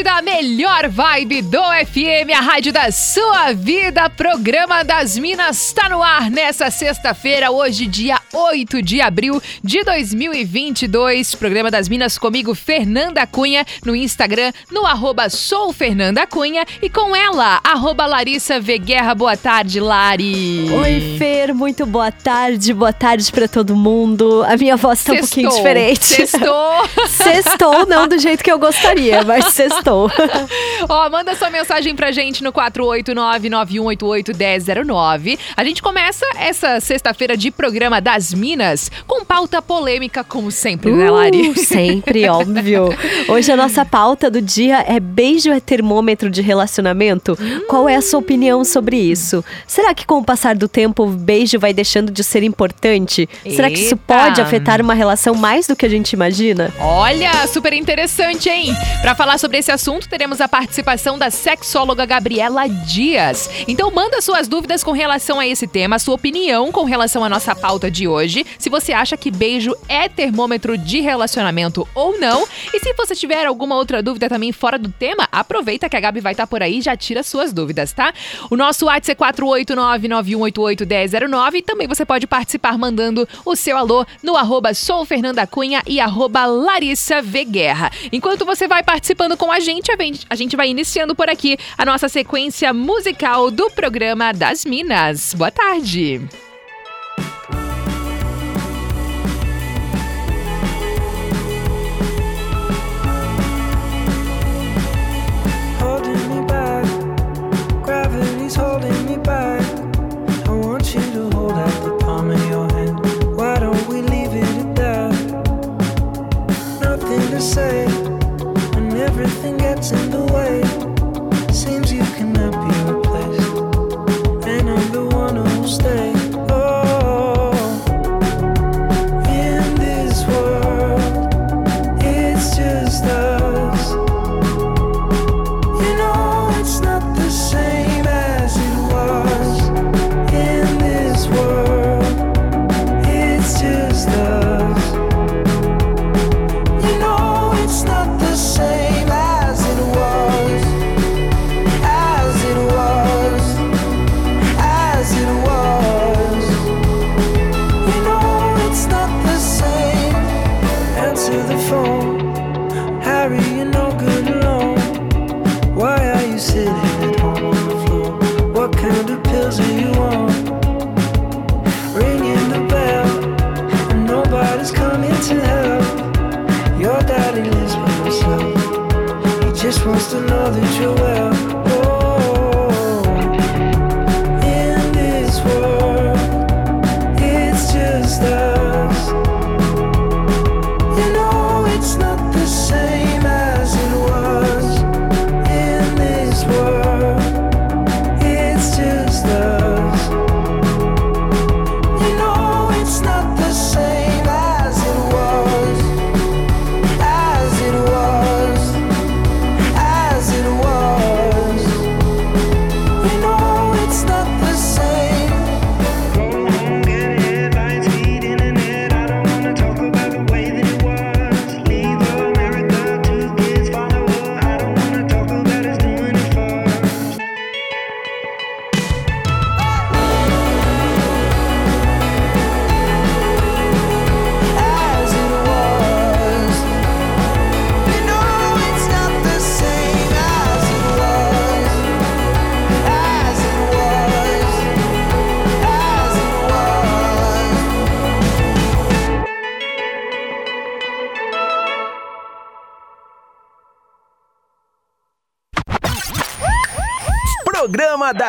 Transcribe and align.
Da 0.00 0.20
melhor 0.42 0.88
vibe 0.88 1.40
do 1.42 1.62
FM, 1.86 2.36
a 2.36 2.40
rádio 2.40 2.72
da 2.72 2.90
sua 2.90 3.52
vida. 3.52 4.10
Programa 4.10 4.82
das 4.82 5.16
Minas 5.16 5.68
está 5.68 5.88
no 5.88 6.02
ar 6.02 6.32
nessa 6.32 6.68
sexta-feira, 6.68 7.52
hoje, 7.52 7.86
dia 7.86 8.18
8 8.32 8.82
de 8.82 9.00
abril 9.00 9.40
de 9.62 9.84
2022. 9.84 11.36
Programa 11.36 11.70
das 11.70 11.88
Minas 11.88 12.18
comigo, 12.18 12.56
Fernanda 12.56 13.24
Cunha, 13.24 13.64
no 13.86 13.94
Instagram, 13.94 14.50
no 14.68 14.84
arroba 14.84 15.30
sou 15.30 15.72
Fernanda 15.72 16.26
Cunha 16.26 16.64
e 16.82 16.90
com 16.90 17.14
ela, 17.14 17.60
arroba 17.62 18.04
Larissa 18.04 18.58
Veguerra. 18.58 19.14
Boa 19.14 19.36
tarde, 19.36 19.78
Lari. 19.78 20.68
Oi, 20.72 21.16
Fer, 21.18 21.54
muito 21.54 21.86
boa 21.86 22.10
tarde, 22.10 22.74
boa 22.74 22.92
tarde 22.92 23.30
para 23.30 23.46
todo 23.46 23.76
mundo. 23.76 24.42
A 24.42 24.56
minha 24.56 24.76
voz 24.76 25.04
tá 25.04 25.12
um 25.12 25.18
pouquinho 25.18 25.50
diferente. 25.50 26.04
Sextou. 26.04 26.88
Sextou, 27.06 27.86
não 27.86 28.08
do 28.08 28.18
jeito 28.18 28.42
que 28.42 28.50
eu 28.50 28.58
gostaria, 28.58 29.22
mas 29.22 29.46
sextou 29.54 30.10
Ó, 30.88 31.10
manda 31.10 31.34
sua 31.34 31.50
mensagem 31.50 31.94
pra 31.94 32.10
gente 32.10 32.42
no 32.42 32.50
489-9188-1009. 32.52 35.38
A 35.56 35.64
gente 35.64 35.82
começa 35.82 36.24
essa 36.36 36.80
sexta-feira 36.80 37.36
de 37.36 37.50
programa 37.50 38.00
das 38.00 38.32
Minas 38.32 38.90
com 39.06 39.22
pauta 39.24 39.60
polêmica, 39.62 40.24
como 40.24 40.50
sempre, 40.50 40.90
né, 40.90 40.96
uh, 40.96 41.00
né, 41.04 41.10
Lari? 41.10 41.52
Sempre, 41.72 42.28
óbvio. 42.28 42.88
Hoje 43.28 43.52
a 43.52 43.56
nossa 43.56 43.84
pauta 43.84 44.30
do 44.30 44.40
dia 44.40 44.84
é 44.86 45.00
beijo 45.00 45.50
é 45.50 45.58
termômetro 45.60 46.30
de 46.30 46.40
relacionamento? 46.42 47.36
Hum. 47.40 47.62
Qual 47.68 47.88
é 47.88 47.96
a 47.96 48.02
sua 48.02 48.20
opinião 48.20 48.64
sobre 48.64 48.96
isso? 48.96 49.44
Será 49.66 49.94
que 49.94 50.06
com 50.06 50.18
o 50.18 50.24
passar 50.24 50.56
do 50.56 50.68
tempo 50.68 51.04
o 51.04 51.06
beijo 51.06 51.58
vai 51.58 51.72
deixando 51.72 52.10
de 52.10 52.24
ser 52.24 52.42
importante? 52.42 53.28
Eita. 53.44 53.56
Será 53.56 53.70
que 53.70 53.78
isso 53.78 53.96
pode 53.96 54.40
afetar 54.40 54.80
uma 54.80 54.94
relação 54.94 55.34
mais 55.34 55.66
do 55.66 55.76
que 55.76 55.86
a 55.86 55.88
gente 55.88 56.12
imagina? 56.12 56.72
Olha, 56.78 57.46
super 57.46 57.72
interessante, 57.72 58.48
hein? 58.48 58.74
Pra 59.00 59.14
falar 59.14 59.38
sobre 59.38 59.58
esse 59.58 59.70
assunto, 59.70 60.08
teremos 60.08 60.21
a 60.22 60.46
participação 60.46 61.18
da 61.18 61.30
sexóloga 61.30 62.06
Gabriela 62.06 62.68
Dias. 62.68 63.50
Então 63.66 63.90
manda 63.90 64.22
suas 64.22 64.46
dúvidas 64.46 64.84
com 64.84 64.92
relação 64.92 65.40
a 65.40 65.48
esse 65.48 65.66
tema, 65.66 65.98
sua 65.98 66.14
opinião 66.14 66.70
com 66.70 66.84
relação 66.84 67.24
à 67.24 67.28
nossa 67.28 67.56
pauta 67.56 67.90
de 67.90 68.06
hoje, 68.06 68.46
se 68.56 68.70
você 68.70 68.92
acha 68.92 69.16
que 69.16 69.32
beijo 69.32 69.74
é 69.88 70.08
termômetro 70.08 70.78
de 70.78 71.00
relacionamento 71.00 71.88
ou 71.92 72.20
não. 72.20 72.46
E 72.72 72.78
se 72.78 72.94
você 72.94 73.16
tiver 73.16 73.44
alguma 73.44 73.74
outra 73.74 74.00
dúvida 74.00 74.28
também 74.28 74.52
fora 74.52 74.78
do 74.78 74.90
tema, 74.90 75.26
aproveita 75.32 75.88
que 75.88 75.96
a 75.96 76.00
Gabi 76.00 76.20
vai 76.20 76.34
estar 76.34 76.46
por 76.46 76.62
aí 76.62 76.78
e 76.78 76.82
já 76.82 76.96
tira 76.96 77.24
suas 77.24 77.52
dúvidas, 77.52 77.92
tá? 77.92 78.14
O 78.48 78.56
nosso 78.56 78.86
WhatsApp 78.86 79.20
é 79.20 79.32
489-9188-1009 79.32 81.54
e 81.54 81.62
também 81.62 81.88
você 81.88 82.04
pode 82.04 82.28
participar 82.28 82.78
mandando 82.78 83.28
o 83.44 83.56
seu 83.56 83.76
alô 83.76 84.06
no 84.22 84.36
arroba 84.36 84.72
soufernandacunha 84.72 85.82
e 85.84 85.98
arroba 85.98 86.46
Larissa 86.46 87.20
Guerra. 87.44 87.90
Enquanto 88.12 88.44
você 88.44 88.68
vai 88.68 88.84
participando 88.84 89.36
com 89.36 89.50
a 89.50 89.58
gente, 89.58 89.90
a 89.90 89.96
gente 90.34 90.56
vai 90.56 90.68
iniciando 90.68 91.14
por 91.14 91.28
aqui 91.28 91.56
a 91.76 91.84
nossa 91.84 92.08
sequência 92.08 92.72
musical 92.72 93.50
do 93.50 93.70
programa 93.70 94.32
das 94.32 94.64
Minas. 94.64 95.34
Boa 95.34 95.50
tarde! 95.50 96.20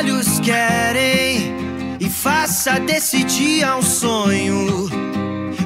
Olhos 0.00 0.40
querem 0.40 1.54
e 2.00 2.08
faça 2.08 2.80
desse 2.80 3.22
dia 3.22 3.76
um 3.76 3.82
sonho. 3.82 4.88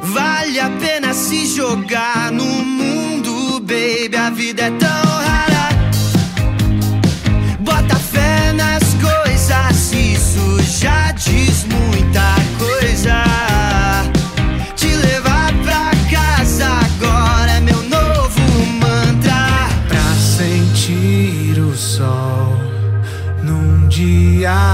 Vale 0.02 0.58
a 0.58 0.68
pena 0.70 1.14
se 1.14 1.46
jogar 1.46 2.32
no 2.32 2.44
mundo, 2.44 3.60
baby. 3.60 4.16
A 4.16 4.30
vida 4.30 4.62
é 4.62 4.70
tão 4.72 4.88
rara. 5.28 5.68
Bota 7.60 7.94
fé 7.94 8.52
nas 8.52 8.82
coisas, 8.94 9.92
isso 9.92 10.80
já 10.80 11.12
diz 11.12 11.64
muita 11.64 12.34
coisa. 12.34 12.53
Dia 24.44 24.73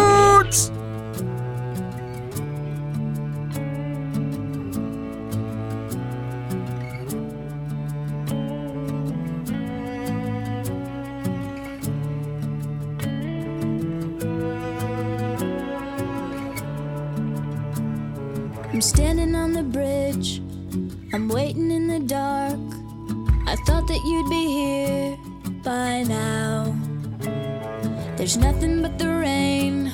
There's 28.31 28.45
nothing 28.45 28.81
but 28.81 28.97
the 28.97 29.09
rain, 29.09 29.91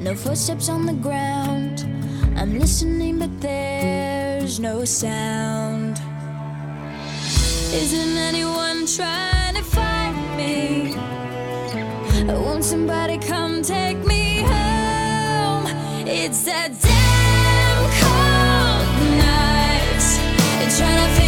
no 0.00 0.12
footsteps 0.12 0.68
on 0.68 0.84
the 0.84 0.94
ground. 0.94 1.86
I'm 2.36 2.58
listening, 2.58 3.20
but 3.20 3.40
there's 3.40 4.58
no 4.58 4.84
sound. 4.84 6.00
Isn't 7.72 8.16
anyone 8.16 8.84
trying 8.84 9.54
to 9.54 9.62
find 9.62 10.36
me? 10.36 10.96
Won't 12.26 12.64
somebody 12.64 13.16
come 13.16 13.62
take 13.62 13.98
me 13.98 14.40
home? 14.40 15.66
It's 16.04 16.42
that 16.46 16.72
damn 16.82 17.90
cold 18.02 18.88
night. 19.18 20.02
Trying 20.76 21.14
to 21.14 21.27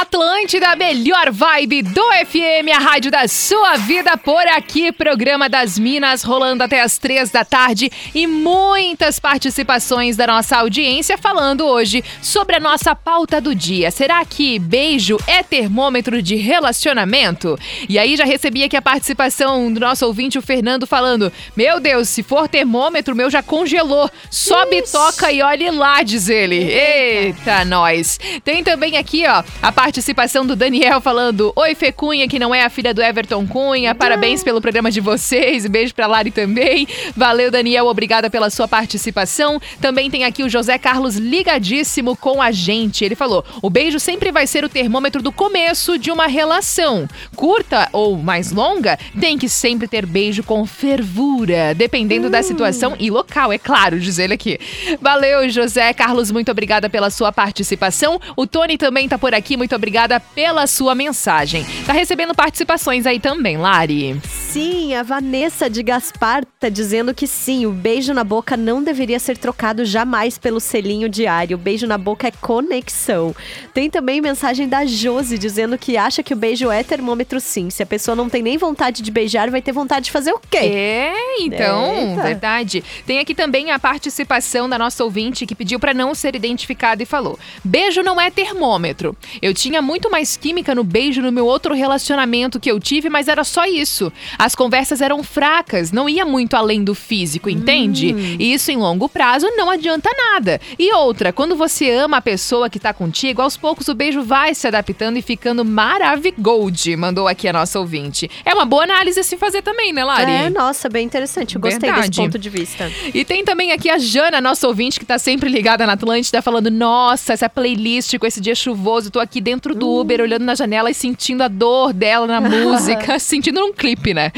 Atlântida, 0.00 0.70
a 0.70 0.76
melhor 0.76 1.30
vibe 1.30 1.82
do 1.82 2.02
FM, 2.26 2.74
a 2.74 2.78
rádio 2.78 3.10
da 3.10 3.28
sua 3.28 3.76
vida 3.76 4.16
por 4.16 4.40
aqui. 4.48 4.90
Programa 4.90 5.50
das 5.50 5.78
Minas 5.78 6.22
rolando 6.22 6.64
até 6.64 6.80
as 6.80 6.96
três 6.96 7.30
da 7.30 7.44
tarde 7.44 7.92
e 8.14 8.26
muitas 8.26 9.20
participações 9.20 10.16
da 10.16 10.26
nossa 10.26 10.56
audiência 10.56 11.18
falando 11.18 11.66
hoje 11.66 12.02
sobre 12.22 12.56
a 12.56 12.60
nossa 12.60 12.96
pauta 12.96 13.38
do 13.38 13.54
dia. 13.54 13.90
Será 13.90 14.24
que 14.24 14.58
beijo 14.58 15.18
é 15.26 15.42
termômetro 15.42 16.22
de 16.22 16.36
relacionamento? 16.36 17.58
E 17.86 17.98
aí 17.98 18.16
já 18.16 18.24
recebi 18.24 18.64
aqui 18.64 18.78
a 18.78 18.82
participação 18.82 19.70
do 19.70 19.78
nosso 19.78 20.06
ouvinte, 20.06 20.38
o 20.38 20.42
Fernando, 20.42 20.86
falando: 20.86 21.30
Meu 21.54 21.78
Deus, 21.78 22.08
se 22.08 22.22
for 22.22 22.48
termômetro, 22.48 23.12
o 23.12 23.16
meu 23.16 23.30
já 23.30 23.42
congelou. 23.42 24.10
Sobe, 24.30 24.90
toca 24.90 25.30
e 25.30 25.42
olhe 25.42 25.70
lá, 25.70 26.02
diz 26.02 26.30
ele. 26.30 26.56
Eita, 26.56 27.62
nós. 27.66 28.18
Tem 28.42 28.64
também 28.64 28.96
aqui, 28.96 29.26
ó, 29.26 29.44
a 29.60 29.81
participação 29.82 30.46
do 30.46 30.54
Daniel 30.54 31.00
falando: 31.00 31.52
Oi, 31.56 31.74
Fê 31.74 31.90
Cunha, 31.90 32.28
que 32.28 32.38
não 32.38 32.54
é 32.54 32.62
a 32.62 32.70
filha 32.70 32.94
do 32.94 33.02
Everton 33.02 33.44
Cunha. 33.48 33.92
Parabéns 33.92 34.44
pelo 34.44 34.60
programa 34.60 34.92
de 34.92 35.00
vocês. 35.00 35.66
Beijo 35.66 35.92
pra 35.92 36.06
Lari 36.06 36.30
também. 36.30 36.86
Valeu, 37.16 37.50
Daniel. 37.50 37.88
Obrigada 37.88 38.30
pela 38.30 38.48
sua 38.48 38.68
participação. 38.68 39.60
Também 39.80 40.08
tem 40.08 40.22
aqui 40.22 40.44
o 40.44 40.48
José 40.48 40.78
Carlos 40.78 41.16
ligadíssimo 41.16 42.16
com 42.16 42.40
a 42.40 42.52
gente. 42.52 43.04
Ele 43.04 43.16
falou: 43.16 43.44
o 43.60 43.68
beijo 43.68 43.98
sempre 43.98 44.30
vai 44.30 44.46
ser 44.46 44.64
o 44.64 44.68
termômetro 44.68 45.20
do 45.20 45.32
começo 45.32 45.98
de 45.98 46.12
uma 46.12 46.28
relação. 46.28 47.08
Curta 47.34 47.88
ou 47.92 48.16
mais 48.16 48.52
longa, 48.52 48.96
tem 49.18 49.36
que 49.36 49.48
sempre 49.48 49.88
ter 49.88 50.06
beijo 50.06 50.44
com 50.44 50.64
fervura, 50.64 51.74
dependendo 51.74 52.30
da 52.30 52.40
situação 52.40 52.94
e 53.00 53.10
local, 53.10 53.52
é 53.52 53.58
claro, 53.58 53.98
diz 53.98 54.20
ele 54.20 54.34
aqui. 54.34 54.60
Valeu, 55.00 55.48
José 55.50 55.92
Carlos. 55.92 56.30
Muito 56.30 56.52
obrigada 56.52 56.88
pela 56.88 57.10
sua 57.10 57.32
participação. 57.32 58.20
O 58.36 58.46
Tony 58.46 58.78
também 58.78 59.08
tá 59.08 59.18
por 59.18 59.34
aqui. 59.34 59.56
Muito 59.62 59.76
obrigada 59.76 60.18
pela 60.18 60.66
sua 60.66 60.92
mensagem. 60.92 61.64
Tá 61.86 61.92
recebendo 61.92 62.34
participações 62.34 63.06
aí 63.06 63.20
também, 63.20 63.56
Lari. 63.56 64.20
Sim, 64.24 64.92
a 64.94 65.04
Vanessa 65.04 65.70
de 65.70 65.84
Gaspar 65.84 66.44
tá 66.58 66.68
dizendo 66.68 67.14
que 67.14 67.28
sim, 67.28 67.64
o 67.64 67.70
beijo 67.70 68.12
na 68.12 68.24
boca 68.24 68.56
não 68.56 68.82
deveria 68.82 69.20
ser 69.20 69.38
trocado 69.38 69.84
jamais 69.84 70.36
pelo 70.36 70.58
selinho 70.58 71.08
diário. 71.08 71.56
O 71.56 71.60
beijo 71.60 71.86
na 71.86 71.96
boca 71.96 72.26
é 72.26 72.32
conexão. 72.32 73.34
Tem 73.72 73.88
também 73.88 74.20
mensagem 74.20 74.68
da 74.68 74.84
Josi 74.84 75.38
dizendo 75.38 75.78
que 75.78 75.96
acha 75.96 76.24
que 76.24 76.34
o 76.34 76.36
beijo 76.36 76.68
é 76.68 76.82
termômetro 76.82 77.40
sim. 77.40 77.70
Se 77.70 77.84
a 77.84 77.86
pessoa 77.86 78.16
não 78.16 78.28
tem 78.28 78.42
nem 78.42 78.58
vontade 78.58 79.00
de 79.00 79.10
beijar, 79.12 79.48
vai 79.48 79.62
ter 79.62 79.72
vontade 79.72 80.06
de 80.06 80.10
fazer 80.10 80.32
o 80.32 80.40
quê? 80.50 80.58
É, 80.58 81.40
então, 81.40 81.94
Eita. 81.94 82.22
verdade. 82.22 82.82
Tem 83.06 83.20
aqui 83.20 83.34
também 83.34 83.70
a 83.70 83.78
participação 83.78 84.68
da 84.68 84.76
nossa 84.76 85.04
ouvinte 85.04 85.46
que 85.46 85.54
pediu 85.54 85.78
pra 85.78 85.94
não 85.94 86.16
ser 86.16 86.34
identificada 86.34 87.00
e 87.00 87.06
falou: 87.06 87.38
Beijo 87.64 88.02
não 88.02 88.20
é 88.20 88.28
termômetro. 88.28 89.16
Eu 89.40 89.51
tinha 89.54 89.82
muito 89.82 90.10
mais 90.10 90.36
química 90.36 90.74
no 90.74 90.84
beijo 90.84 91.22
no 91.22 91.32
meu 91.32 91.46
outro 91.46 91.74
relacionamento 91.74 92.60
que 92.60 92.70
eu 92.70 92.78
tive, 92.80 93.08
mas 93.08 93.28
era 93.28 93.44
só 93.44 93.64
isso. 93.64 94.12
As 94.38 94.54
conversas 94.54 95.00
eram 95.00 95.22
fracas, 95.22 95.92
não 95.92 96.08
ia 96.08 96.24
muito 96.24 96.54
além 96.54 96.82
do 96.84 96.94
físico, 96.94 97.48
entende? 97.50 98.14
E 98.38 98.52
isso 98.52 98.70
em 98.70 98.76
longo 98.76 99.08
prazo 99.08 99.46
não 99.56 99.70
adianta 99.70 100.10
nada. 100.32 100.60
E 100.78 100.92
outra, 100.94 101.32
quando 101.32 101.56
você 101.56 101.90
ama 101.90 102.18
a 102.18 102.22
pessoa 102.22 102.70
que 102.70 102.78
tá 102.78 102.92
contigo, 102.92 103.42
aos 103.42 103.56
poucos 103.56 103.88
o 103.88 103.94
beijo 103.94 104.22
vai 104.22 104.54
se 104.54 104.66
adaptando 104.66 105.16
e 105.16 105.22
ficando 105.22 105.64
maravigold, 105.64 106.96
mandou 106.96 107.28
aqui 107.28 107.48
a 107.48 107.52
nossa 107.52 107.78
ouvinte. 107.78 108.30
É 108.44 108.54
uma 108.54 108.64
boa 108.64 108.84
análise 108.84 109.20
a 109.20 109.22
se 109.22 109.36
fazer 109.36 109.62
também, 109.62 109.92
né, 109.92 110.04
Lari? 110.04 110.30
É, 110.30 110.50
nossa, 110.50 110.88
bem 110.88 111.04
interessante. 111.04 111.56
Eu 111.56 111.60
gostei 111.60 111.80
desse 111.80 111.92
Verdade. 111.92 112.16
ponto 112.16 112.38
de 112.38 112.48
vista. 112.48 112.90
E 113.12 113.24
tem 113.24 113.44
também 113.44 113.72
aqui 113.72 113.90
a 113.90 113.98
Jana, 113.98 114.40
nossa 114.40 114.66
ouvinte, 114.66 114.98
que 114.98 115.06
tá 115.06 115.18
sempre 115.18 115.48
ligada 115.48 115.86
na 115.86 115.92
Atlântida, 115.92 116.40
falando: 116.40 116.70
Nossa, 116.70 117.32
essa 117.32 117.48
playlist 117.48 118.18
com 118.18 118.26
esse 118.26 118.40
dia 118.40 118.54
chuvoso, 118.54 119.10
tô 119.10 119.20
aqui 119.20 119.40
dentro 119.42 119.74
do 119.74 119.88
Uber, 119.88 120.20
olhando 120.20 120.44
na 120.44 120.54
janela 120.54 120.90
e 120.90 120.94
sentindo 120.94 121.42
a 121.42 121.48
dor 121.48 121.92
dela 121.92 122.26
na 122.26 122.40
música, 122.48 123.18
sentindo 123.20 123.60
num 123.60 123.72
clipe, 123.72 124.14
né? 124.14 124.32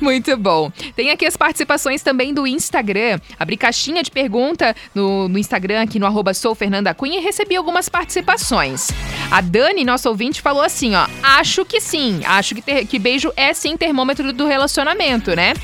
Muito 0.00 0.36
bom. 0.36 0.70
Tem 0.96 1.10
aqui 1.10 1.26
as 1.26 1.36
participações 1.36 2.02
também 2.02 2.32
do 2.32 2.46
Instagram. 2.46 3.18
Abri 3.38 3.56
caixinha 3.56 4.02
de 4.02 4.10
pergunta 4.10 4.74
no, 4.94 5.28
no 5.28 5.38
Instagram, 5.38 5.82
aqui 5.82 5.98
no 5.98 6.06
arroba 6.06 6.32
sou 6.32 6.54
Fernanda 6.54 6.94
Cunha, 6.94 7.18
e 7.18 7.22
recebi 7.22 7.56
algumas 7.56 7.88
participações. 7.88 8.88
A 9.30 9.40
Dani, 9.40 9.84
nossa 9.84 10.08
ouvinte, 10.08 10.40
falou 10.40 10.62
assim: 10.62 10.94
ó, 10.94 11.06
acho 11.22 11.64
que 11.64 11.80
sim, 11.80 12.20
acho 12.24 12.54
que, 12.54 12.62
ter- 12.62 12.86
que 12.86 12.98
beijo 12.98 13.32
é 13.36 13.52
sim 13.52 13.76
termômetro 13.76 14.32
do 14.32 14.46
relacionamento, 14.46 15.34
né? 15.34 15.54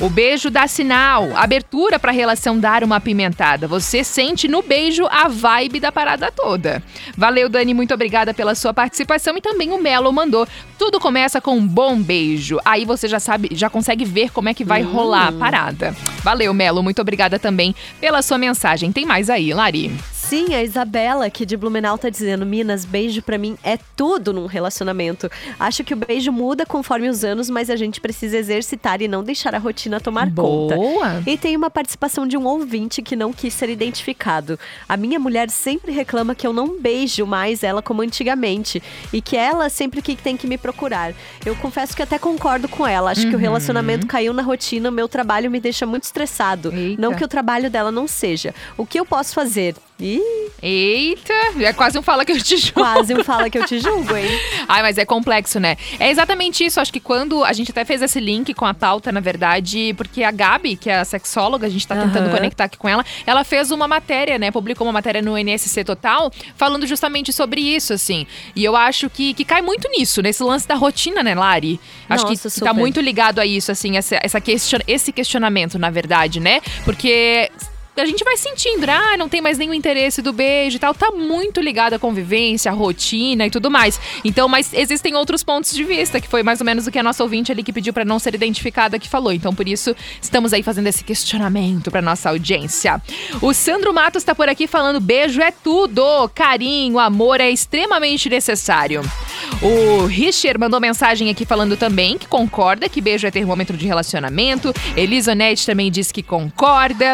O 0.00 0.08
beijo 0.08 0.50
dá 0.50 0.66
sinal, 0.66 1.28
abertura 1.36 1.98
pra 1.98 2.10
relação 2.10 2.58
dar 2.58 2.82
uma 2.82 2.96
apimentada. 2.96 3.68
Você 3.68 4.02
sente 4.02 4.48
no 4.48 4.62
beijo 4.62 5.06
a 5.10 5.28
vibe 5.28 5.80
da 5.80 5.92
parada 5.92 6.32
toda. 6.32 6.82
Valeu, 7.16 7.48
Dani, 7.48 7.74
muito 7.74 7.92
obrigada 7.92 8.32
pela 8.40 8.54
sua 8.54 8.72
participação 8.72 9.36
e 9.36 9.40
também 9.42 9.70
o 9.70 9.76
Melo 9.76 10.10
mandou. 10.10 10.48
Tudo 10.78 10.98
começa 10.98 11.42
com 11.42 11.58
um 11.58 11.66
bom 11.66 12.00
beijo. 12.00 12.58
Aí 12.64 12.86
você 12.86 13.06
já 13.06 13.20
sabe, 13.20 13.50
já 13.52 13.68
consegue 13.68 14.02
ver 14.02 14.30
como 14.30 14.48
é 14.48 14.54
que 14.54 14.64
vai 14.64 14.80
rolar 14.80 15.28
a 15.28 15.32
parada. 15.32 15.94
Valeu, 16.22 16.54
Melo, 16.54 16.82
muito 16.82 17.02
obrigada 17.02 17.38
também 17.38 17.74
pela 18.00 18.22
sua 18.22 18.38
mensagem. 18.38 18.92
Tem 18.92 19.04
mais 19.04 19.28
aí, 19.28 19.52
Lari. 19.52 19.92
Sim, 20.30 20.54
a 20.54 20.62
Isabela 20.62 21.26
aqui 21.26 21.44
de 21.44 21.56
Blumenau 21.56 21.98
tá 21.98 22.08
dizendo: 22.08 22.46
Minas, 22.46 22.84
beijo 22.84 23.20
pra 23.20 23.36
mim 23.36 23.58
é 23.64 23.76
tudo 23.96 24.32
num 24.32 24.46
relacionamento. 24.46 25.28
Acho 25.58 25.82
que 25.82 25.92
o 25.92 25.96
beijo 25.96 26.30
muda 26.30 26.64
conforme 26.64 27.08
os 27.08 27.24
anos, 27.24 27.50
mas 27.50 27.68
a 27.68 27.74
gente 27.74 28.00
precisa 28.00 28.36
exercitar 28.38 29.02
e 29.02 29.08
não 29.08 29.24
deixar 29.24 29.56
a 29.56 29.58
rotina 29.58 29.98
tomar 29.98 30.26
conta. 30.32 30.76
Boa. 30.76 31.20
E 31.26 31.36
tem 31.36 31.56
uma 31.56 31.68
participação 31.68 32.28
de 32.28 32.36
um 32.36 32.46
ouvinte 32.46 33.02
que 33.02 33.16
não 33.16 33.32
quis 33.32 33.52
ser 33.52 33.68
identificado. 33.70 34.56
A 34.88 34.96
minha 34.96 35.18
mulher 35.18 35.50
sempre 35.50 35.90
reclama 35.90 36.32
que 36.32 36.46
eu 36.46 36.52
não 36.52 36.78
beijo 36.80 37.26
mais 37.26 37.64
ela 37.64 37.82
como 37.82 38.00
antigamente 38.00 38.80
e 39.12 39.20
que 39.20 39.36
ela 39.36 39.68
sempre 39.68 40.00
que 40.00 40.14
tem 40.14 40.36
que 40.36 40.46
me 40.46 40.56
procurar. 40.56 41.12
Eu 41.44 41.56
confesso 41.56 41.96
que 41.96 42.02
até 42.04 42.20
concordo 42.20 42.68
com 42.68 42.86
ela. 42.86 43.10
Acho 43.10 43.22
que 43.22 43.30
o 43.30 43.32
Uhum. 43.32 43.38
relacionamento 43.40 44.06
caiu 44.06 44.32
na 44.32 44.42
rotina, 44.42 44.92
meu 44.92 45.08
trabalho 45.08 45.50
me 45.50 45.58
deixa 45.58 45.84
muito 45.86 46.04
estressado. 46.04 46.72
Eita. 46.72 47.02
Não 47.02 47.14
que 47.16 47.24
o 47.24 47.28
trabalho 47.28 47.68
dela 47.68 47.90
não 47.90 48.06
seja. 48.06 48.54
O 48.76 48.86
que 48.86 49.00
eu 49.00 49.04
posso 49.04 49.34
fazer? 49.34 49.74
Ih, 50.00 50.50
Eita, 50.62 51.32
é 51.60 51.72
quase 51.72 51.98
um 51.98 52.02
fala 52.02 52.24
que 52.24 52.32
eu 52.32 52.42
te 52.42 52.56
juro. 52.56 52.74
quase 52.74 53.14
um 53.14 53.22
fala 53.24 53.48
que 53.50 53.58
eu 53.58 53.64
te 53.66 53.78
julgo, 53.78 54.16
hein? 54.16 54.26
Ai, 54.68 54.82
mas 54.82 54.98
é 54.98 55.04
complexo, 55.04 55.58
né? 55.60 55.76
É 55.98 56.10
exatamente 56.10 56.64
isso. 56.64 56.80
Acho 56.80 56.92
que 56.92 57.00
quando 57.00 57.44
a 57.44 57.52
gente 57.52 57.70
até 57.70 57.84
fez 57.84 58.00
esse 58.02 58.18
link 58.20 58.52
com 58.54 58.64
a 58.66 58.72
pauta, 58.74 59.10
na 59.12 59.20
verdade, 59.20 59.94
porque 59.96 60.22
a 60.22 60.30
Gabi, 60.30 60.76
que 60.76 60.88
é 60.90 60.98
a 60.98 61.04
sexóloga, 61.04 61.66
a 61.66 61.70
gente 61.70 61.86
tá 61.86 61.94
tentando 61.96 62.28
Aham. 62.28 62.36
conectar 62.36 62.64
aqui 62.64 62.78
com 62.78 62.88
ela, 62.88 63.04
ela 63.26 63.44
fez 63.44 63.70
uma 63.70 63.86
matéria, 63.88 64.38
né? 64.38 64.50
Publicou 64.50 64.86
uma 64.86 64.92
matéria 64.92 65.22
no 65.22 65.36
NSC 65.36 65.84
Total, 65.84 66.30
falando 66.56 66.86
justamente 66.86 67.32
sobre 67.32 67.60
isso, 67.60 67.92
assim. 67.92 68.26
E 68.56 68.64
eu 68.64 68.76
acho 68.76 69.08
que, 69.10 69.34
que 69.34 69.44
cai 69.44 69.62
muito 69.62 69.88
nisso, 69.90 70.22
nesse 70.22 70.42
lance 70.42 70.66
da 70.66 70.74
rotina, 70.74 71.22
né, 71.22 71.34
Lari? 71.34 71.80
Acho 72.08 72.24
Nossa, 72.26 72.36
que 72.48 72.60
tá 72.60 72.70
super. 72.70 72.74
muito 72.74 73.00
ligado 73.00 73.38
a 73.38 73.46
isso, 73.46 73.70
assim, 73.72 73.96
essa, 73.96 74.18
essa 74.22 74.40
question- 74.40 74.80
esse 74.86 75.12
questionamento, 75.12 75.78
na 75.78 75.90
verdade, 75.90 76.40
né? 76.40 76.60
Porque 76.84 77.50
a 78.00 78.06
gente 78.06 78.24
vai 78.24 78.36
sentindo, 78.36 78.86
né? 78.86 78.92
ah, 78.92 79.16
não 79.16 79.28
tem 79.28 79.40
mais 79.40 79.58
nenhum 79.58 79.74
interesse 79.74 80.22
do 80.22 80.32
beijo 80.32 80.76
e 80.76 80.78
tal. 80.78 80.94
Tá 80.94 81.10
muito 81.10 81.60
ligado 81.60 81.94
à 81.94 81.98
convivência, 81.98 82.70
à 82.70 82.74
rotina 82.74 83.46
e 83.46 83.50
tudo 83.50 83.70
mais. 83.70 84.00
Então, 84.24 84.48
mas 84.48 84.72
existem 84.72 85.14
outros 85.14 85.42
pontos 85.42 85.72
de 85.72 85.84
vista, 85.84 86.20
que 86.20 86.28
foi 86.28 86.42
mais 86.42 86.60
ou 86.60 86.66
menos 86.66 86.86
o 86.86 86.90
que 86.90 86.98
a 86.98 87.02
nossa 87.02 87.22
ouvinte 87.22 87.52
ali 87.52 87.62
que 87.62 87.72
pediu 87.72 87.92
para 87.92 88.04
não 88.04 88.18
ser 88.18 88.34
identificada 88.34 88.98
que 88.98 89.08
falou. 89.08 89.32
Então, 89.32 89.54
por 89.54 89.68
isso, 89.68 89.94
estamos 90.20 90.52
aí 90.52 90.62
fazendo 90.62 90.86
esse 90.86 91.04
questionamento 91.04 91.90
para 91.90 92.02
nossa 92.02 92.30
audiência. 92.30 93.00
O 93.40 93.52
Sandro 93.52 93.92
Matos 93.92 94.24
tá 94.24 94.34
por 94.34 94.48
aqui 94.48 94.66
falando: 94.66 95.00
beijo 95.00 95.40
é 95.40 95.50
tudo, 95.50 96.28
carinho, 96.34 96.98
amor 96.98 97.40
é 97.40 97.50
extremamente 97.50 98.28
necessário. 98.28 99.02
O 99.62 100.06
Richard 100.06 100.58
mandou 100.58 100.80
mensagem 100.80 101.28
aqui 101.28 101.44
falando 101.44 101.76
também 101.76 102.16
que 102.16 102.26
concorda 102.26 102.88
que 102.88 102.98
beijo 102.98 103.26
é 103.26 103.30
termômetro 103.30 103.76
de 103.76 103.86
relacionamento. 103.86 104.72
Elisonete 104.96 105.66
também 105.66 105.90
disse 105.90 106.14
que 106.14 106.22
concorda. 106.22 107.12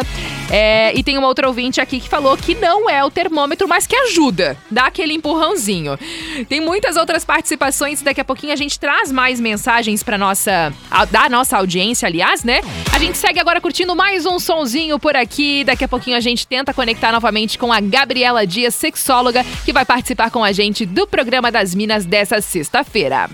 É, 0.49 0.97
e 0.97 1.03
tem 1.03 1.17
uma 1.17 1.27
outra 1.27 1.45
ouvinte 1.45 1.81
aqui 1.81 1.99
que 1.99 2.07
falou 2.07 2.37
que 2.37 2.55
não 2.55 2.89
é 2.89 3.03
o 3.03 3.11
termômetro, 3.11 3.67
mas 3.67 3.85
que 3.85 3.93
ajuda. 3.93 4.55
Dá 4.71 4.85
aquele 4.85 5.13
empurrãozinho. 5.13 5.99
Tem 6.47 6.61
muitas 6.61 6.95
outras 6.95 7.25
participações. 7.25 8.01
Daqui 8.01 8.21
a 8.21 8.25
pouquinho 8.25 8.53
a 8.53 8.55
gente 8.55 8.79
traz 8.79 9.11
mais 9.11 9.41
mensagens 9.41 10.01
para 10.01 10.17
nossa 10.17 10.71
da 11.11 11.27
nossa 11.27 11.57
audiência, 11.57 12.07
aliás, 12.07 12.45
né? 12.45 12.61
A 12.93 12.99
gente 12.99 13.17
segue 13.17 13.41
agora 13.41 13.59
curtindo 13.59 13.93
mais 13.93 14.25
um 14.25 14.39
sonzinho 14.39 14.97
por 14.97 15.17
aqui. 15.17 15.65
Daqui 15.65 15.83
a 15.83 15.87
pouquinho 15.87 16.15
a 16.15 16.21
gente 16.21 16.47
tenta 16.47 16.73
conectar 16.73 17.11
novamente 17.11 17.57
com 17.57 17.73
a 17.73 17.81
Gabriela 17.81 18.47
Dias, 18.47 18.73
sexóloga, 18.73 19.45
que 19.65 19.73
vai 19.73 19.83
participar 19.83 20.31
com 20.31 20.45
a 20.45 20.53
gente 20.53 20.85
do 20.85 21.05
programa 21.05 21.51
das 21.51 21.75
Minas 21.75 22.05
dessa 22.05 22.36
sexta-feira. 22.41 23.29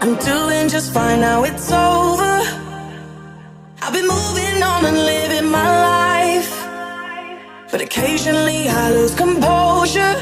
I'm 0.00 0.16
doing 0.16 0.68
just 0.68 0.92
fine 0.92 1.20
now, 1.20 1.44
it's 1.44 1.70
over. 1.70 2.34
I've 3.82 3.92
been 3.92 4.06
moving 4.06 4.62
on 4.62 4.84
and 4.84 4.96
living 4.96 5.50
my 5.50 5.68
life. 5.90 6.52
But 7.70 7.80
occasionally 7.80 8.68
I 8.68 8.90
lose 8.92 9.14
composure. 9.14 10.14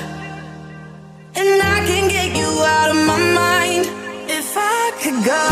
And 1.34 1.62
I 1.74 1.78
can 1.88 2.08
get 2.08 2.36
you 2.36 2.50
out 2.76 2.90
of 2.90 2.98
my 3.06 3.18
mind. 3.42 3.84
If 4.28 4.54
I 4.56 4.92
could 5.02 5.18
go 5.24 5.46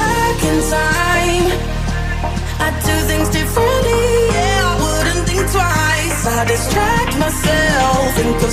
back 0.00 0.38
in 0.50 0.58
time, 0.78 1.46
I'd 2.64 2.76
do 2.88 2.96
things 3.10 3.28
differently. 3.28 4.06
Yeah, 4.36 4.68
I 4.68 4.74
wouldn't 4.82 5.28
think 5.28 5.44
twice. 5.52 6.20
I 6.26 6.44
distract 6.46 7.18
myself, 7.18 8.14
think 8.16 8.42
of 8.42 8.52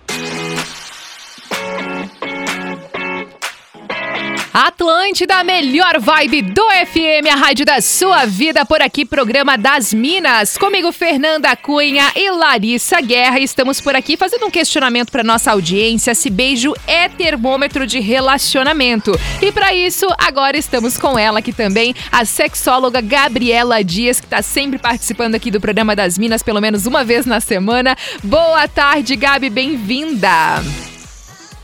Atlântida, 4.81 5.35
a 5.35 5.43
melhor 5.43 5.99
vibe 5.99 6.41
do 6.41 6.63
FM, 6.63 7.31
a 7.31 7.35
rádio 7.35 7.63
da 7.63 7.79
sua 7.79 8.25
vida, 8.25 8.65
por 8.65 8.81
aqui, 8.81 9.05
programa 9.05 9.55
das 9.55 9.93
Minas. 9.93 10.57
Comigo, 10.57 10.91
Fernanda 10.91 11.55
Cunha 11.55 12.11
e 12.15 12.31
Larissa 12.31 12.99
Guerra. 12.99 13.37
Estamos 13.37 13.79
por 13.79 13.95
aqui 13.95 14.17
fazendo 14.17 14.47
um 14.47 14.49
questionamento 14.49 15.11
para 15.11 15.23
nossa 15.23 15.51
audiência 15.51 16.15
se 16.15 16.31
beijo 16.31 16.73
é 16.87 17.07
termômetro 17.07 17.85
de 17.85 17.99
relacionamento. 17.99 19.11
E 19.39 19.51
para 19.51 19.71
isso, 19.71 20.07
agora 20.17 20.57
estamos 20.57 20.97
com 20.97 21.17
ela 21.17 21.37
aqui 21.37 21.53
também, 21.53 21.93
a 22.11 22.25
sexóloga 22.25 23.01
Gabriela 23.01 23.83
Dias, 23.83 24.19
que 24.19 24.25
está 24.25 24.41
sempre 24.41 24.79
participando 24.79 25.35
aqui 25.35 25.51
do 25.51 25.61
programa 25.61 25.95
das 25.95 26.17
Minas, 26.17 26.41
pelo 26.41 26.59
menos 26.59 26.87
uma 26.87 27.03
vez 27.03 27.27
na 27.27 27.39
semana. 27.39 27.95
Boa 28.23 28.67
tarde, 28.67 29.15
Gabi, 29.15 29.51
bem-vinda. 29.51 30.59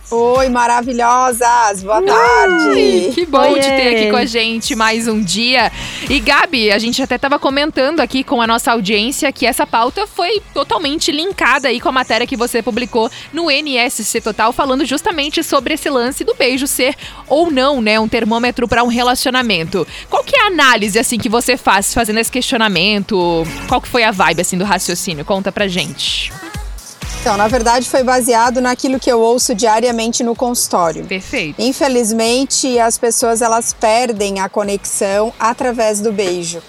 Oi, 0.09 0.47
maravilhosas! 0.47 1.83
Boa 1.83 2.01
tarde! 2.01 3.11
Que 3.13 3.25
bom 3.25 3.41
Oiê. 3.41 3.59
te 3.59 3.67
ter 3.67 3.95
aqui 3.95 4.09
com 4.09 4.15
a 4.15 4.25
gente 4.25 4.73
mais 4.73 5.05
um 5.05 5.21
dia. 5.21 5.69
E 6.09 6.21
Gabi, 6.21 6.71
a 6.71 6.79
gente 6.79 7.03
até 7.03 7.17
estava 7.17 7.37
comentando 7.37 7.99
aqui 7.99 8.23
com 8.23 8.41
a 8.41 8.47
nossa 8.47 8.71
audiência 8.71 9.29
que 9.33 9.45
essa 9.45 9.67
pauta 9.67 10.07
foi 10.07 10.41
totalmente 10.53 11.11
linkada 11.11 11.67
aí 11.67 11.81
com 11.81 11.89
a 11.89 11.91
matéria 11.91 12.25
que 12.25 12.37
você 12.37 12.63
publicou 12.63 13.11
no 13.33 13.51
NSC 13.51 14.21
Total, 14.21 14.53
falando 14.53 14.85
justamente 14.85 15.43
sobre 15.43 15.73
esse 15.73 15.89
lance 15.89 16.23
do 16.23 16.33
beijo 16.35 16.67
ser 16.67 16.95
ou 17.27 17.51
não, 17.51 17.81
né, 17.81 17.99
um 17.99 18.07
termômetro 18.07 18.65
para 18.65 18.85
um 18.85 18.87
relacionamento. 18.87 19.85
Qual 20.09 20.23
que 20.23 20.37
é 20.37 20.43
a 20.43 20.47
análise 20.47 20.97
assim 20.97 21.17
que 21.17 21.27
você 21.27 21.57
faz 21.57 21.93
fazendo 21.93 22.19
esse 22.19 22.31
questionamento? 22.31 23.43
Qual 23.67 23.81
que 23.81 23.89
foi 23.89 24.05
a 24.05 24.11
vibe 24.11 24.39
assim 24.39 24.57
do 24.57 24.63
raciocínio? 24.63 25.25
Conta 25.25 25.51
pra 25.51 25.67
gente. 25.67 26.31
Então, 27.27 27.35
na 27.35 27.49
verdade, 27.49 27.89
foi 27.89 28.03
baseado 28.03 28.61
naquilo 28.61 28.97
que 28.97 29.11
eu 29.11 29.19
ouço 29.19 29.53
diariamente 29.53 30.23
no 30.23 30.33
consultório. 30.33 31.03
Perfeito. 31.03 31.61
Infelizmente, 31.61 32.79
as 32.79 32.97
pessoas 32.97 33.41
elas 33.41 33.73
perdem 33.73 34.39
a 34.39 34.47
conexão 34.47 35.33
através 35.37 35.99
do 35.99 36.13
beijo. 36.13 36.61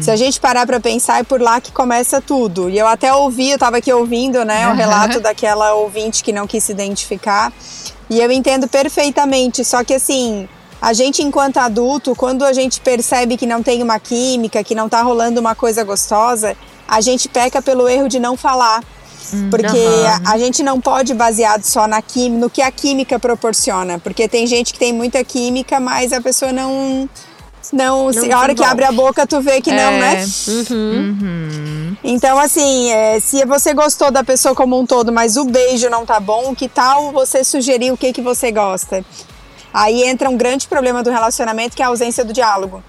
Se 0.00 0.10
a 0.10 0.16
gente 0.16 0.40
parar 0.40 0.66
para 0.66 0.80
pensar, 0.80 1.20
é 1.20 1.22
por 1.22 1.40
lá 1.40 1.60
que 1.60 1.70
começa 1.70 2.20
tudo. 2.20 2.68
E 2.68 2.76
eu 2.76 2.88
até 2.88 3.14
ouvi, 3.14 3.50
eu 3.50 3.54
estava 3.54 3.76
aqui 3.76 3.92
ouvindo, 3.92 4.44
né, 4.44 4.66
o 4.66 4.70
Aham. 4.70 4.74
relato 4.74 5.20
daquela 5.20 5.74
ouvinte 5.74 6.24
que 6.24 6.32
não 6.32 6.48
quis 6.48 6.64
se 6.64 6.72
identificar. 6.72 7.52
E 8.10 8.20
eu 8.20 8.32
entendo 8.32 8.66
perfeitamente, 8.66 9.64
só 9.64 9.84
que 9.84 9.94
assim, 9.94 10.48
a 10.80 10.92
gente, 10.92 11.22
enquanto 11.22 11.58
adulto, 11.58 12.16
quando 12.16 12.44
a 12.44 12.52
gente 12.52 12.80
percebe 12.80 13.36
que 13.36 13.46
não 13.46 13.62
tem 13.62 13.80
uma 13.80 14.00
química, 14.00 14.64
que 14.64 14.74
não 14.74 14.88
tá 14.88 15.00
rolando 15.00 15.40
uma 15.40 15.54
coisa 15.54 15.84
gostosa, 15.84 16.56
a 16.88 17.00
gente 17.00 17.28
peca 17.28 17.62
pelo 17.62 17.88
erro 17.88 18.08
de 18.08 18.18
não 18.18 18.36
falar. 18.36 18.82
Porque 19.50 19.66
aham. 19.66 20.22
a, 20.26 20.32
a 20.32 20.38
gente 20.38 20.62
não 20.62 20.80
pode 20.80 21.14
baseado 21.14 21.64
só 21.64 21.86
na 21.86 22.00
química, 22.02 22.40
no 22.40 22.50
que 22.50 22.60
a 22.62 22.70
química 22.70 23.18
proporciona. 23.18 23.98
Porque 23.98 24.28
tem 24.28 24.46
gente 24.46 24.72
que 24.72 24.78
tem 24.78 24.92
muita 24.92 25.22
química, 25.24 25.78
mas 25.80 26.12
a 26.12 26.20
pessoa 26.20 26.52
não. 26.52 27.08
Não, 27.72 28.12
se- 28.12 28.30
a 28.30 28.38
hora 28.40 28.54
que 28.54 28.64
abre 28.64 28.84
a 28.84 28.92
boca, 28.92 29.26
tu 29.26 29.40
vê 29.40 29.60
que 29.60 29.70
não, 29.70 29.92
É. 29.92 29.98
né? 30.00 30.24
Então, 32.04 32.38
assim, 32.38 32.90
é, 32.90 33.20
se 33.20 33.44
você 33.44 33.72
gostou 33.72 34.10
da 34.10 34.24
pessoa 34.24 34.54
como 34.54 34.78
um 34.78 34.84
todo, 34.84 35.12
mas 35.12 35.36
o 35.36 35.44
beijo 35.44 35.88
não 35.88 36.04
tá 36.04 36.18
bom, 36.18 36.54
que 36.54 36.68
tal 36.68 37.12
você 37.12 37.44
sugerir 37.44 37.92
o 37.92 37.96
que, 37.96 38.12
que 38.12 38.20
você 38.20 38.50
gosta? 38.50 39.04
Aí 39.72 40.02
entra 40.02 40.28
um 40.28 40.36
grande 40.36 40.66
problema 40.68 41.02
do 41.02 41.10
relacionamento, 41.10 41.76
que 41.76 41.82
é 41.82 41.84
a 41.84 41.88
ausência 41.88 42.24
do 42.24 42.32
diálogo. 42.32 42.82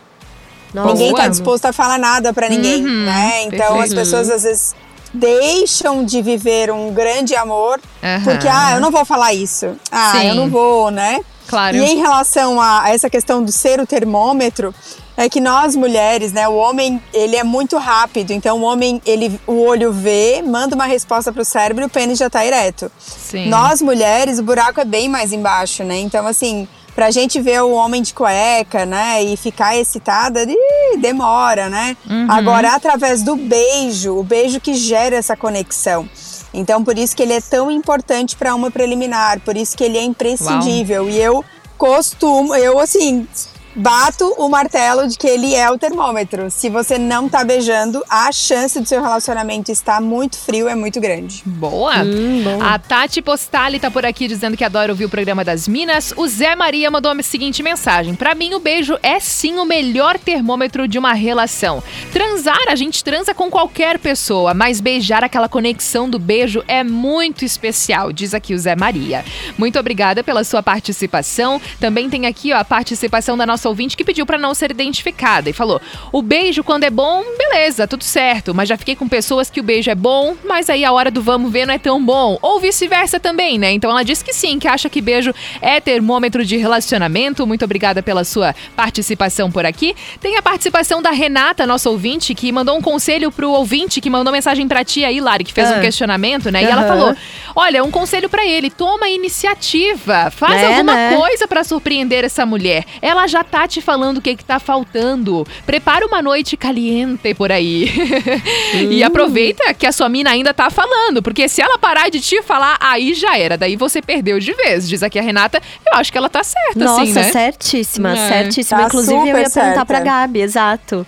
Nossa. 0.73 0.89
Ninguém 0.93 1.13
tá 1.13 1.27
disposto 1.27 1.65
a 1.65 1.71
falar 1.73 1.99
nada 1.99 2.33
pra 2.33 2.49
ninguém, 2.49 2.83
Uhum, 2.83 3.05
né? 3.05 3.43
Então 3.43 3.79
as 3.79 3.89
perfeito. 3.89 3.95
pessoas 3.95 4.29
às 4.31 4.43
vezes 4.43 4.75
deixam 5.13 6.03
de 6.03 6.21
viver 6.21 6.71
um 6.71 6.91
grande 6.93 7.35
amor 7.35 7.79
Aham. 8.01 8.23
porque 8.23 8.47
ah, 8.47 8.73
eu 8.73 8.81
não 8.81 8.91
vou 8.91 9.05
falar 9.05 9.33
isso. 9.33 9.75
Ah, 9.91 10.13
Sim. 10.17 10.29
eu 10.29 10.35
não 10.35 10.49
vou, 10.49 10.89
né? 10.89 11.19
Claro. 11.47 11.77
E 11.77 11.83
em 11.83 11.97
relação 11.97 12.59
a 12.59 12.89
essa 12.89 13.09
questão 13.09 13.43
do 13.43 13.51
ser 13.51 13.79
o 13.79 13.85
termômetro, 13.85 14.73
é 15.15 15.29
que 15.29 15.39
nós 15.39 15.75
mulheres, 15.75 16.33
né, 16.33 16.47
o 16.47 16.55
homem, 16.55 17.01
ele 17.13 17.35
é 17.35 17.43
muito 17.43 17.77
rápido, 17.77 18.31
então 18.31 18.59
o 18.59 18.63
homem, 18.63 18.99
ele 19.05 19.39
o 19.45 19.59
olho 19.61 19.91
vê, 19.91 20.41
manda 20.41 20.73
uma 20.73 20.85
resposta 20.85 21.31
pro 21.31 21.45
cérebro 21.45 21.83
e 21.83 21.85
o 21.85 21.89
pênis 21.89 22.17
já 22.17 22.29
tá 22.29 22.43
ereto. 22.43 22.91
Sim. 22.97 23.47
Nós 23.47 23.81
mulheres, 23.81 24.39
o 24.39 24.43
buraco 24.43 24.81
é 24.81 24.85
bem 24.85 25.07
mais 25.07 25.31
embaixo, 25.31 25.83
né? 25.83 25.99
Então 25.99 26.25
assim, 26.25 26.67
pra 26.95 27.11
gente 27.11 27.39
ver 27.41 27.61
o 27.61 27.71
homem 27.71 28.01
de 28.01 28.13
cueca, 28.13 28.85
né, 28.85 29.23
e 29.23 29.35
ficar 29.35 29.75
excitada, 29.75 30.43
ih, 30.43 30.97
demora, 30.97 31.69
né? 31.69 31.97
Uhum. 32.09 32.27
Agora 32.29 32.73
através 32.73 33.23
do 33.23 33.35
beijo, 33.35 34.17
o 34.17 34.23
beijo 34.23 34.59
que 34.59 34.73
gera 34.73 35.15
essa 35.15 35.35
conexão. 35.35 36.07
Então, 36.53 36.83
por 36.83 36.97
isso 36.97 37.15
que 37.15 37.23
ele 37.23 37.33
é 37.33 37.41
tão 37.41 37.71
importante 37.71 38.35
para 38.35 38.53
uma 38.53 38.69
preliminar, 38.69 39.39
por 39.39 39.57
isso 39.57 39.75
que 39.75 39.83
ele 39.83 39.97
é 39.97 40.03
imprescindível. 40.03 41.09
E 41.09 41.19
eu 41.19 41.43
costumo, 41.77 42.53
eu 42.53 42.79
assim, 42.79 43.27
bato 43.75 44.25
o 44.37 44.49
martelo 44.49 45.07
de 45.07 45.17
que 45.17 45.27
ele 45.27 45.53
é 45.53 45.69
o 45.69 45.77
termômetro. 45.77 46.49
Se 46.51 46.69
você 46.69 46.97
não 46.97 47.27
tá 47.27 47.43
beijando, 47.43 48.03
a 48.09 48.31
chance 48.31 48.79
do 48.79 48.87
seu 48.87 49.01
relacionamento 49.01 49.71
estar 49.71 50.01
muito 50.01 50.37
frio 50.37 50.67
é 50.67 50.75
muito 50.75 50.99
grande. 50.99 51.41
Boa! 51.45 52.03
Hum, 52.03 52.43
A 52.61 52.77
Tati 52.77 53.21
Postali 53.21 53.79
tá 53.79 53.89
por 53.89 54.05
aqui 54.05 54.27
dizendo 54.27 54.57
que 54.57 54.63
adora 54.63 54.91
ouvir 54.91 55.05
o 55.05 55.09
programa 55.09 55.43
das 55.43 55.67
Minas. 55.67 56.13
O 56.15 56.27
Zé 56.27 56.55
Maria 56.55 56.89
mandou 56.91 57.11
a 57.11 57.23
seguinte 57.23 57.63
mensagem: 57.63 58.15
Pra 58.15 58.35
mim, 58.35 58.53
o 58.53 58.59
beijo 58.59 58.97
é 59.01 59.19
sim 59.19 59.57
o 59.57 59.65
melhor 59.65 60.17
termômetro 60.19 60.87
de 60.87 60.99
uma 60.99 61.13
relação. 61.13 61.81
Transar, 62.11 62.65
a 62.67 62.75
gente 62.75 63.03
transa 63.03 63.33
com 63.33 63.49
qualquer 63.49 63.97
pessoa, 63.99 64.53
mas 64.53 64.79
beijar 64.81 65.23
aquela 65.23 65.49
conexão 65.49 66.09
do 66.09 66.19
beijo 66.19 66.63
é 66.67 66.83
muito 66.83 67.45
especial, 67.45 68.11
diz 68.11 68.33
aqui 68.33 68.53
o 68.53 68.59
Zé 68.59 68.75
Maria. 68.75 69.23
Muito 69.57 69.79
obrigada 69.79 70.23
pela 70.23 70.43
sua 70.43 70.61
participação. 70.61 71.61
Também 71.79 72.09
tem 72.09 72.25
aqui 72.25 72.53
ó, 72.53 72.57
a 72.57 72.65
participação 72.65 73.37
da 73.37 73.45
nossa 73.45 73.62
ouvinte 73.69 73.95
que 73.97 74.03
pediu 74.03 74.25
pra 74.25 74.37
não 74.37 74.53
ser 74.53 74.71
identificada 74.71 75.49
e 75.49 75.53
falou: 75.53 75.81
o 76.11 76.21
beijo, 76.21 76.63
quando 76.63 76.83
é 76.83 76.89
bom, 76.89 77.23
beleza, 77.37 77.87
tudo 77.87 78.03
certo. 78.03 78.53
Mas 78.53 78.69
já 78.69 78.77
fiquei 78.77 78.95
com 78.95 79.07
pessoas 79.07 79.49
que 79.49 79.59
o 79.59 79.63
beijo 79.63 79.89
é 79.89 79.95
bom, 79.95 80.35
mas 80.45 80.69
aí 80.69 80.83
a 80.85 80.91
hora 80.91 81.09
do 81.11 81.21
vamos 81.21 81.51
ver 81.51 81.65
não 81.65 81.73
é 81.73 81.77
tão 81.79 82.03
bom. 82.03 82.37
Ou 82.41 82.59
vice-versa 82.59 83.19
também, 83.19 83.57
né? 83.57 83.71
Então 83.71 83.89
ela 83.89 84.03
disse 84.03 84.23
que 84.23 84.33
sim, 84.33 84.59
que 84.59 84.67
acha 84.67 84.89
que 84.89 85.01
beijo 85.01 85.33
é 85.61 85.79
termômetro 85.79 86.45
de 86.45 86.57
relacionamento. 86.57 87.45
Muito 87.47 87.65
obrigada 87.65 88.01
pela 88.03 88.23
sua 88.23 88.53
participação 88.75 89.51
por 89.51 89.65
aqui. 89.65 89.95
Tem 90.19 90.37
a 90.37 90.41
participação 90.41 91.01
da 91.01 91.11
Renata, 91.11 91.65
nossa 91.65 91.89
ouvinte, 91.89 92.33
que 92.35 92.51
mandou 92.51 92.77
um 92.77 92.81
conselho 92.81 93.31
pro 93.31 93.49
ouvinte, 93.51 93.99
que 94.01 94.09
mandou 94.09 94.31
mensagem 94.33 94.67
pra 94.67 94.83
tia 94.83 95.07
aí, 95.07 95.19
Lari, 95.19 95.43
que 95.43 95.53
fez 95.53 95.71
Ah. 95.71 95.75
um 95.77 95.81
questionamento, 95.81 96.51
né? 96.51 96.63
E 96.63 96.65
ela 96.65 96.83
falou: 96.87 97.15
Olha, 97.55 97.83
um 97.83 97.91
conselho 97.91 98.29
pra 98.29 98.45
ele, 98.45 98.69
toma 98.69 99.05
a 99.05 99.09
iniciativa, 99.09 100.31
faz 100.31 100.61
É, 100.61 100.65
alguma 100.67 100.93
né? 100.93 101.15
coisa 101.15 101.47
pra 101.47 101.63
surpreender 101.63 102.23
essa 102.23 102.45
mulher. 102.45 102.85
Ela 103.01 103.27
já 103.27 103.43
tá 103.53 103.67
te 103.67 103.81
falando 103.81 104.17
o 104.17 104.21
que 104.21 104.35
que 104.35 104.43
tá 104.43 104.59
faltando. 104.59 105.45
Prepara 105.63 106.07
uma 106.07 106.23
noite 106.23 106.57
caliente 106.57 107.35
por 107.35 107.51
aí. 107.51 107.85
e 108.89 109.03
Hum. 109.03 109.05
aproveita 109.05 109.71
que 109.75 109.85
a 109.85 109.91
sua 109.91 110.09
mina 110.09 110.31
ainda 110.31 110.53
tá 110.55 110.71
falando, 110.71 111.21
porque 111.21 111.47
se 111.47 111.61
ela 111.61 111.77
parar 111.77 112.09
de 112.09 112.19
te 112.19 112.41
falar, 112.41 112.77
aí 112.79 113.13
já 113.13 113.37
era. 113.37 113.55
Daí 113.55 113.75
você 113.75 114.01
perdeu 114.01 114.39
de 114.39 114.53
vez. 114.53 114.89
Diz 114.89 115.03
aqui 115.03 115.19
a 115.19 115.21
Renata, 115.21 115.61
eu 115.85 115.99
acho 115.99 116.11
que 116.11 116.17
ela 116.17 116.29
tá 116.29 116.43
certa, 116.43 116.83
Nossa, 116.83 117.03
assim, 117.03 117.13
né? 117.13 117.23
certíssima, 117.31 118.11
É. 118.17 118.27
certíssima. 118.27 118.79
Tá 118.81 118.85
Inclusive, 118.87 119.13
eu 119.29 119.37
ia 119.37 119.49
perguntar 119.49 119.85
pra 119.85 119.97
certa. 119.97 120.03
Gabi, 120.03 120.41
exato. 120.41 121.05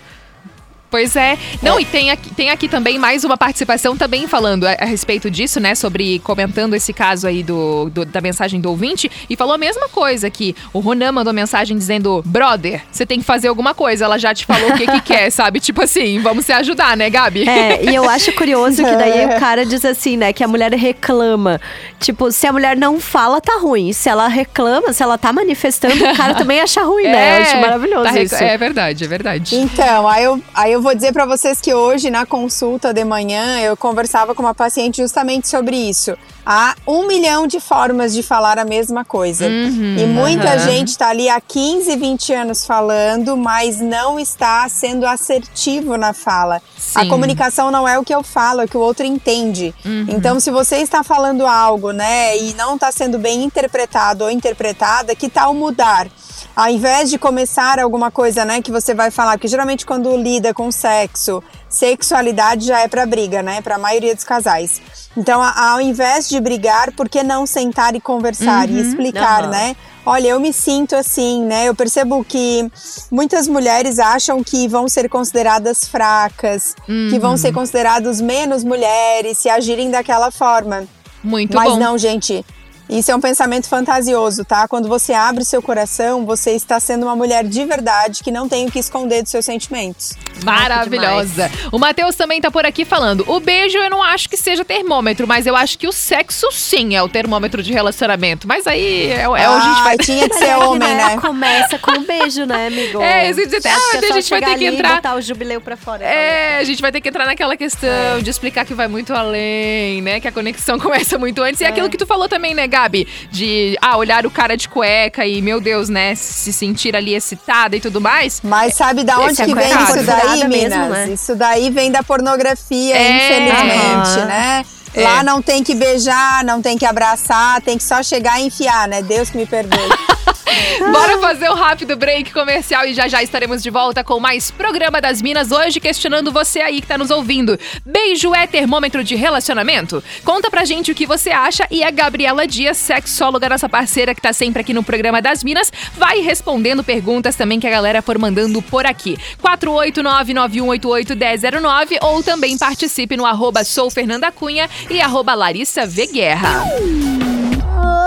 Pois 0.90 1.16
é. 1.16 1.36
Não, 1.62 1.80
e 1.80 1.84
tem 1.84 2.10
aqui, 2.10 2.34
tem 2.34 2.50
aqui 2.50 2.68
também 2.68 2.98
mais 2.98 3.24
uma 3.24 3.36
participação 3.36 3.96
também 3.96 4.26
falando 4.26 4.66
a, 4.66 4.72
a 4.72 4.84
respeito 4.84 5.30
disso, 5.30 5.58
né? 5.60 5.74
Sobre 5.74 6.20
comentando 6.20 6.74
esse 6.74 6.92
caso 6.92 7.26
aí 7.26 7.42
do, 7.42 7.90
do- 7.90 8.04
da 8.04 8.20
mensagem 8.20 8.60
do 8.60 8.70
ouvinte. 8.70 9.10
E 9.28 9.36
falou 9.36 9.54
a 9.54 9.58
mesma 9.58 9.88
coisa 9.88 10.30
que 10.30 10.54
o 10.72 10.78
Ronan 10.78 11.12
mandou 11.12 11.32
mensagem 11.32 11.76
dizendo: 11.76 12.22
Brother, 12.24 12.82
você 12.90 13.04
tem 13.04 13.18
que 13.18 13.24
fazer 13.24 13.48
alguma 13.48 13.74
coisa. 13.74 14.04
Ela 14.04 14.18
já 14.18 14.32
te 14.32 14.46
falou 14.46 14.70
o 14.70 14.74
que, 14.74 14.86
que 14.86 15.00
quer, 15.00 15.30
sabe? 15.32 15.58
Tipo 15.60 15.82
assim, 15.82 16.20
vamos 16.20 16.46
se 16.46 16.52
ajudar, 16.52 16.96
né, 16.96 17.10
Gabi? 17.10 17.48
É, 17.48 17.84
e 17.84 17.94
eu 17.94 18.08
acho 18.08 18.32
curioso 18.32 18.76
que 18.84 18.96
daí 18.96 19.26
o 19.26 19.40
cara 19.40 19.66
diz 19.66 19.84
assim, 19.84 20.16
né, 20.16 20.32
que 20.32 20.42
a 20.44 20.48
mulher 20.48 20.72
reclama. 20.72 21.60
Tipo, 22.00 22.30
se 22.30 22.46
a 22.46 22.52
mulher 22.52 22.76
não 22.76 23.00
fala, 23.00 23.40
tá 23.40 23.58
ruim. 23.60 23.92
Se 23.92 24.08
ela 24.08 24.28
reclama, 24.28 24.92
se 24.92 25.02
ela 25.02 25.18
tá 25.18 25.32
manifestando, 25.32 25.96
o 25.96 26.16
cara 26.16 26.34
também 26.38 26.60
acha 26.60 26.82
ruim, 26.82 27.04
né? 27.04 27.38
Eu 27.38 27.42
acho 27.42 27.56
maravilhoso 27.60 28.04
tá 28.04 28.20
isso. 28.20 28.34
É 28.36 28.56
verdade, 28.56 29.04
é 29.04 29.08
verdade. 29.08 29.56
Então, 29.56 30.08
aí 30.08 30.24
eu, 30.24 30.40
aí 30.54 30.72
eu 30.72 30.75
vou 30.82 30.94
dizer 30.94 31.12
pra 31.12 31.24
vocês 31.24 31.60
que 31.60 31.74
hoje, 31.74 32.10
na 32.10 32.26
consulta 32.26 32.92
de 32.92 33.04
manhã, 33.04 33.58
eu 33.60 33.76
conversava 33.76 34.34
com 34.34 34.42
uma 34.42 34.54
paciente 34.54 35.02
justamente 35.02 35.48
sobre 35.48 35.76
isso. 35.76 36.16
Há 36.44 36.74
um 36.86 37.06
milhão 37.06 37.46
de 37.46 37.58
formas 37.58 38.14
de 38.14 38.22
falar 38.22 38.58
a 38.58 38.64
mesma 38.64 39.04
coisa. 39.04 39.46
Uhum, 39.46 39.96
e 39.98 40.06
muita 40.06 40.50
aham. 40.50 40.58
gente 40.58 40.96
tá 40.96 41.08
ali 41.08 41.28
há 41.28 41.40
15, 41.40 41.96
20 41.96 42.32
anos 42.32 42.64
falando, 42.64 43.36
mas 43.36 43.80
não 43.80 44.18
está 44.18 44.68
sendo 44.68 45.06
assertivo 45.06 45.96
na 45.96 46.12
fala. 46.12 46.62
A 46.94 47.02
Sim. 47.02 47.08
comunicação 47.08 47.70
não 47.70 47.86
é 47.86 47.98
o 47.98 48.04
que 48.04 48.14
eu 48.14 48.22
falo, 48.22 48.60
é 48.60 48.64
o 48.64 48.68
que 48.68 48.76
o 48.76 48.80
outro 48.80 49.04
entende. 49.04 49.74
Uhum. 49.84 50.06
Então, 50.08 50.38
se 50.38 50.50
você 50.50 50.76
está 50.76 51.02
falando 51.02 51.46
algo, 51.46 51.90
né, 51.90 52.36
e 52.38 52.54
não 52.54 52.74
está 52.74 52.92
sendo 52.92 53.18
bem 53.18 53.42
interpretado 53.42 54.24
ou 54.24 54.30
interpretada, 54.30 55.14
que 55.14 55.28
tal 55.28 55.52
mudar? 55.52 56.08
Ao 56.56 56.70
invés 56.70 57.10
de 57.10 57.18
começar 57.18 57.78
alguma 57.78 58.10
coisa, 58.10 58.42
né, 58.42 58.62
que 58.62 58.72
você 58.72 58.94
vai 58.94 59.10
falar, 59.10 59.32
porque 59.32 59.46
geralmente 59.46 59.84
quando 59.84 60.16
lida 60.16 60.54
com 60.54 60.72
sexo, 60.72 61.42
sexualidade 61.68 62.64
já 62.66 62.80
é 62.80 62.88
para 62.88 63.04
briga, 63.04 63.42
né, 63.42 63.60
para 63.60 63.74
a 63.74 63.78
maioria 63.78 64.14
dos 64.14 64.24
casais. 64.24 64.80
Então, 65.14 65.42
ao 65.42 65.80
invés 65.82 66.28
de 66.28 66.40
brigar, 66.40 66.92
por 66.92 67.08
que 67.10 67.22
não 67.22 67.46
sentar 67.46 67.94
e 67.94 68.00
conversar 68.00 68.70
e 68.70 68.74
Uhum. 68.74 68.80
explicar, 68.80 69.42
Aham. 69.42 69.50
né? 69.50 69.76
Olha, 70.04 70.28
eu 70.28 70.40
me 70.40 70.52
sinto 70.52 70.94
assim, 70.94 71.42
né? 71.44 71.64
Eu 71.68 71.74
percebo 71.74 72.22
que 72.24 72.70
muitas 73.10 73.48
mulheres 73.48 73.98
acham 73.98 74.42
que 74.42 74.68
vão 74.68 74.88
ser 74.88 75.08
consideradas 75.08 75.86
fracas, 75.88 76.74
que 76.86 77.18
vão 77.18 77.32
Uhum. 77.32 77.36
ser 77.36 77.52
considerados 77.52 78.20
menos 78.20 78.62
mulheres 78.62 79.36
se 79.38 79.48
agirem 79.48 79.90
daquela 79.90 80.30
forma. 80.30 80.84
Muito 81.24 81.56
Mas 81.56 81.72
bom. 81.72 81.78
não, 81.78 81.98
gente. 81.98 82.44
Isso 82.88 83.10
é 83.10 83.16
um 83.16 83.20
pensamento 83.20 83.68
fantasioso, 83.68 84.44
tá? 84.44 84.68
Quando 84.68 84.88
você 84.88 85.12
abre 85.12 85.44
seu 85.44 85.60
coração, 85.60 86.24
você 86.24 86.52
está 86.52 86.78
sendo 86.78 87.04
uma 87.04 87.16
mulher 87.16 87.44
de 87.44 87.64
verdade 87.64 88.22
que 88.22 88.30
não 88.30 88.48
tem 88.48 88.66
o 88.66 88.70
que 88.70 88.78
esconder 88.78 89.22
dos 89.22 89.30
seus 89.30 89.44
sentimentos. 89.44 90.12
Maravilhosa. 90.44 91.50
O 91.72 91.78
Matheus 91.78 92.14
também 92.16 92.40
tá 92.40 92.50
por 92.50 92.64
aqui 92.66 92.84
falando: 92.84 93.24
o 93.26 93.40
beijo 93.40 93.78
eu 93.78 93.90
não 93.90 94.02
acho 94.02 94.28
que 94.28 94.36
seja 94.36 94.64
termômetro, 94.64 95.26
mas 95.26 95.46
eu 95.46 95.56
acho 95.56 95.78
que 95.78 95.86
o 95.88 95.92
sexo 95.92 96.46
sim 96.52 96.94
é 96.94 97.02
o 97.02 97.08
termômetro 97.08 97.62
de 97.62 97.72
relacionamento. 97.72 98.46
Mas 98.46 98.66
aí 98.66 99.06
é, 99.10 99.22
é 99.22 99.28
o- 99.28 99.34
a 99.34 99.60
gente 99.60 99.82
vai. 99.82 99.92
Ai, 99.92 99.98
tinha 99.98 100.28
que 100.28 100.34
ser 100.36 100.44
é 100.50 100.56
homem, 100.58 100.94
né? 100.94 101.16
Começa 101.20 101.78
com 101.78 101.92
um 101.92 102.04
beijo, 102.04 102.44
né, 102.44 102.66
amigo? 102.68 103.00
É, 103.00 103.30
isso 103.30 103.40
Você 103.48 103.68
acha 103.68 103.76
ah, 103.76 103.90
que 103.90 103.96
é 103.96 103.98
a 103.98 104.08
só 104.08 104.14
gente 104.20 104.30
vai 104.30 104.40
ter 104.42 104.58
que 104.58 104.64
entrar- 104.66 104.94
botar 104.96 105.14
o 105.14 105.20
jubileu 105.22 105.60
pra 105.60 105.76
fora. 105.76 106.04
É, 106.04 106.58
a 106.58 106.64
gente 106.64 106.80
vai 106.82 106.92
ter 106.92 107.00
que 107.00 107.08
entrar 107.08 107.24
naquela 107.26 107.56
questão 107.56 108.20
de 108.22 108.28
explicar 108.30 108.64
que 108.64 108.74
vai 108.74 108.88
muito 108.88 109.12
além, 109.14 110.02
né? 110.02 110.20
Que 110.20 110.28
a 110.28 110.32
conexão 110.32 110.78
começa 110.80 111.18
muito 111.18 111.42
antes. 111.42 111.60
E 111.60 111.64
é 111.64 111.68
aquilo 111.68 111.88
que 111.88 111.96
tu 111.96 112.06
falou 112.06 112.28
também, 112.28 112.54
né, 112.54 112.66
Gabi? 112.76 113.08
De, 113.30 113.76
ah, 113.80 113.96
olhar 113.96 114.26
o 114.26 114.30
cara 114.30 114.54
de 114.56 114.68
cueca 114.68 115.26
e, 115.26 115.40
meu 115.40 115.60
Deus, 115.60 115.88
né? 115.88 116.14
Se 116.14 116.52
sentir 116.52 116.94
ali 116.94 117.14
excitada 117.14 117.74
e 117.74 117.80
tudo 117.80 118.00
mais. 118.00 118.40
Mas 118.44 118.74
sabe 118.74 119.02
da 119.02 119.18
onde 119.18 119.36
que 119.42 119.54
vem 119.54 119.70
isso 119.82 120.02
daí, 120.04 120.46
mesmo, 120.48 120.84
né? 120.90 121.08
Isso 121.10 121.34
daí 121.34 121.70
vem 121.70 121.90
da 121.90 122.02
pornografia, 122.02 122.94
É. 122.94 123.16
infelizmente, 123.16 124.18
Aham. 124.18 124.24
né? 124.26 124.64
É. 124.94 125.02
Lá 125.02 125.22
não 125.22 125.42
tem 125.42 125.62
que 125.62 125.74
beijar, 125.74 126.42
não 126.44 126.60
tem 126.62 126.76
que 126.78 126.86
abraçar, 126.86 127.60
tem 127.62 127.76
que 127.76 127.84
só 127.84 128.02
chegar 128.02 128.40
e 128.40 128.46
enfiar, 128.46 128.88
né? 128.88 129.02
Deus 129.02 129.28
que 129.30 129.36
me 129.36 129.46
perdoe. 129.46 129.78
Bora 130.92 131.18
fazer 131.18 131.50
um 131.50 131.54
rápido 131.54 131.96
break 131.96 132.32
comercial 132.32 132.86
e 132.86 132.94
já 132.94 133.08
já 133.08 133.20
estaremos 133.22 133.62
de 133.62 133.70
volta 133.70 134.04
com 134.04 134.20
mais 134.20 134.50
programa 134.50 135.00
das 135.00 135.22
Minas 135.22 135.50
hoje 135.50 135.80
questionando 135.80 136.30
você 136.32 136.60
aí 136.60 136.80
que 136.80 136.86
tá 136.86 136.98
nos 136.98 137.10
ouvindo. 137.10 137.58
Beijo 137.84 138.34
é 138.34 138.46
termômetro 138.46 139.04
de 139.04 139.14
relacionamento? 139.14 140.02
Conta 140.24 140.50
pra 140.50 140.64
gente 140.64 140.92
o 140.92 140.94
que 140.94 141.06
você 141.06 141.30
acha 141.30 141.66
e 141.70 141.82
a 141.82 141.90
Gabriela 141.90 142.46
Dias, 142.46 142.76
sexóloga, 142.76 143.48
nossa 143.48 143.68
parceira 143.68 144.14
que 144.14 144.20
tá 144.20 144.32
sempre 144.32 144.60
aqui 144.60 144.72
no 144.72 144.82
programa 144.82 145.22
das 145.22 145.44
Minas, 145.44 145.72
vai 145.96 146.20
respondendo 146.20 146.84
perguntas 146.84 147.36
também 147.36 147.60
que 147.60 147.66
a 147.66 147.70
galera 147.70 148.02
for 148.02 148.18
mandando 148.18 148.60
por 148.62 148.86
aqui. 148.86 149.16
489-9188-1009 149.42 151.98
ou 152.02 152.22
também 152.22 152.56
participe 152.58 153.16
no 153.16 153.26
arroba 153.26 153.64
sou 153.64 153.90
Fernanda 153.90 154.30
Cunha 154.32 154.68
e 154.90 155.00
arroba 155.00 155.34
Larissa 155.34 155.86
V 155.86 156.06
Guerra. 156.06 156.64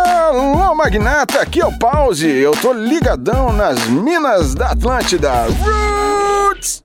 Alô, 0.09 0.73
magnata, 0.73 1.39
aqui 1.39 1.61
é 1.61 1.65
o 1.65 1.77
Pause. 1.77 2.27
Eu 2.27 2.53
tô 2.53 2.73
ligadão 2.73 3.53
nas 3.53 3.85
minas 3.85 4.55
da 4.55 4.71
Atlântida. 4.71 5.31
Roots! 5.43 6.83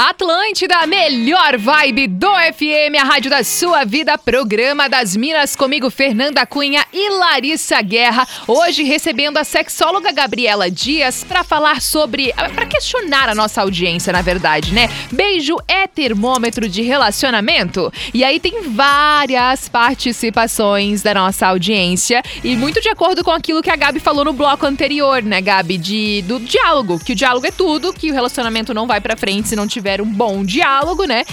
Atlântida, 0.00 0.86
melhor 0.86 1.58
vibe 1.58 2.06
do 2.06 2.28
FM, 2.28 2.94
a 3.00 3.04
rádio 3.04 3.28
da 3.28 3.42
sua 3.42 3.84
vida, 3.84 4.16
programa 4.16 4.88
das 4.88 5.16
Minas 5.16 5.56
comigo, 5.56 5.90
Fernanda 5.90 6.46
Cunha 6.46 6.86
e 6.92 7.10
Larissa 7.10 7.82
Guerra. 7.82 8.24
Hoje 8.46 8.84
recebendo 8.84 9.38
a 9.38 9.42
sexóloga 9.42 10.12
Gabriela 10.12 10.70
Dias 10.70 11.24
para 11.24 11.42
falar 11.42 11.82
sobre, 11.82 12.32
para 12.32 12.64
questionar 12.66 13.28
a 13.28 13.34
nossa 13.34 13.60
audiência, 13.62 14.12
na 14.12 14.22
verdade, 14.22 14.72
né? 14.72 14.88
Beijo 15.10 15.56
é 15.66 15.88
termômetro 15.88 16.68
de 16.68 16.82
relacionamento? 16.82 17.92
E 18.14 18.22
aí 18.22 18.38
tem 18.38 18.70
várias 18.70 19.68
participações 19.68 21.02
da 21.02 21.12
nossa 21.12 21.48
audiência 21.48 22.22
e 22.44 22.54
muito 22.54 22.80
de 22.80 22.88
acordo 22.88 23.24
com 23.24 23.32
aquilo 23.32 23.60
que 23.60 23.70
a 23.70 23.74
Gabi 23.74 23.98
falou 23.98 24.24
no 24.24 24.32
bloco 24.32 24.64
anterior, 24.64 25.24
né, 25.24 25.40
Gabi, 25.40 25.76
de 25.76 26.22
do 26.22 26.38
diálogo, 26.38 27.00
que 27.00 27.14
o 27.14 27.16
diálogo 27.16 27.48
é 27.48 27.50
tudo, 27.50 27.92
que 27.92 28.12
o 28.12 28.14
relacionamento 28.14 28.72
não 28.72 28.86
vai 28.86 29.00
para 29.00 29.16
frente 29.16 29.48
se 29.48 29.56
não 29.56 29.66
tiver 29.66 29.87
tiver 29.88 30.02
um 30.02 30.12
bom 30.12 30.44
diálogo, 30.44 31.04
né? 31.04 31.24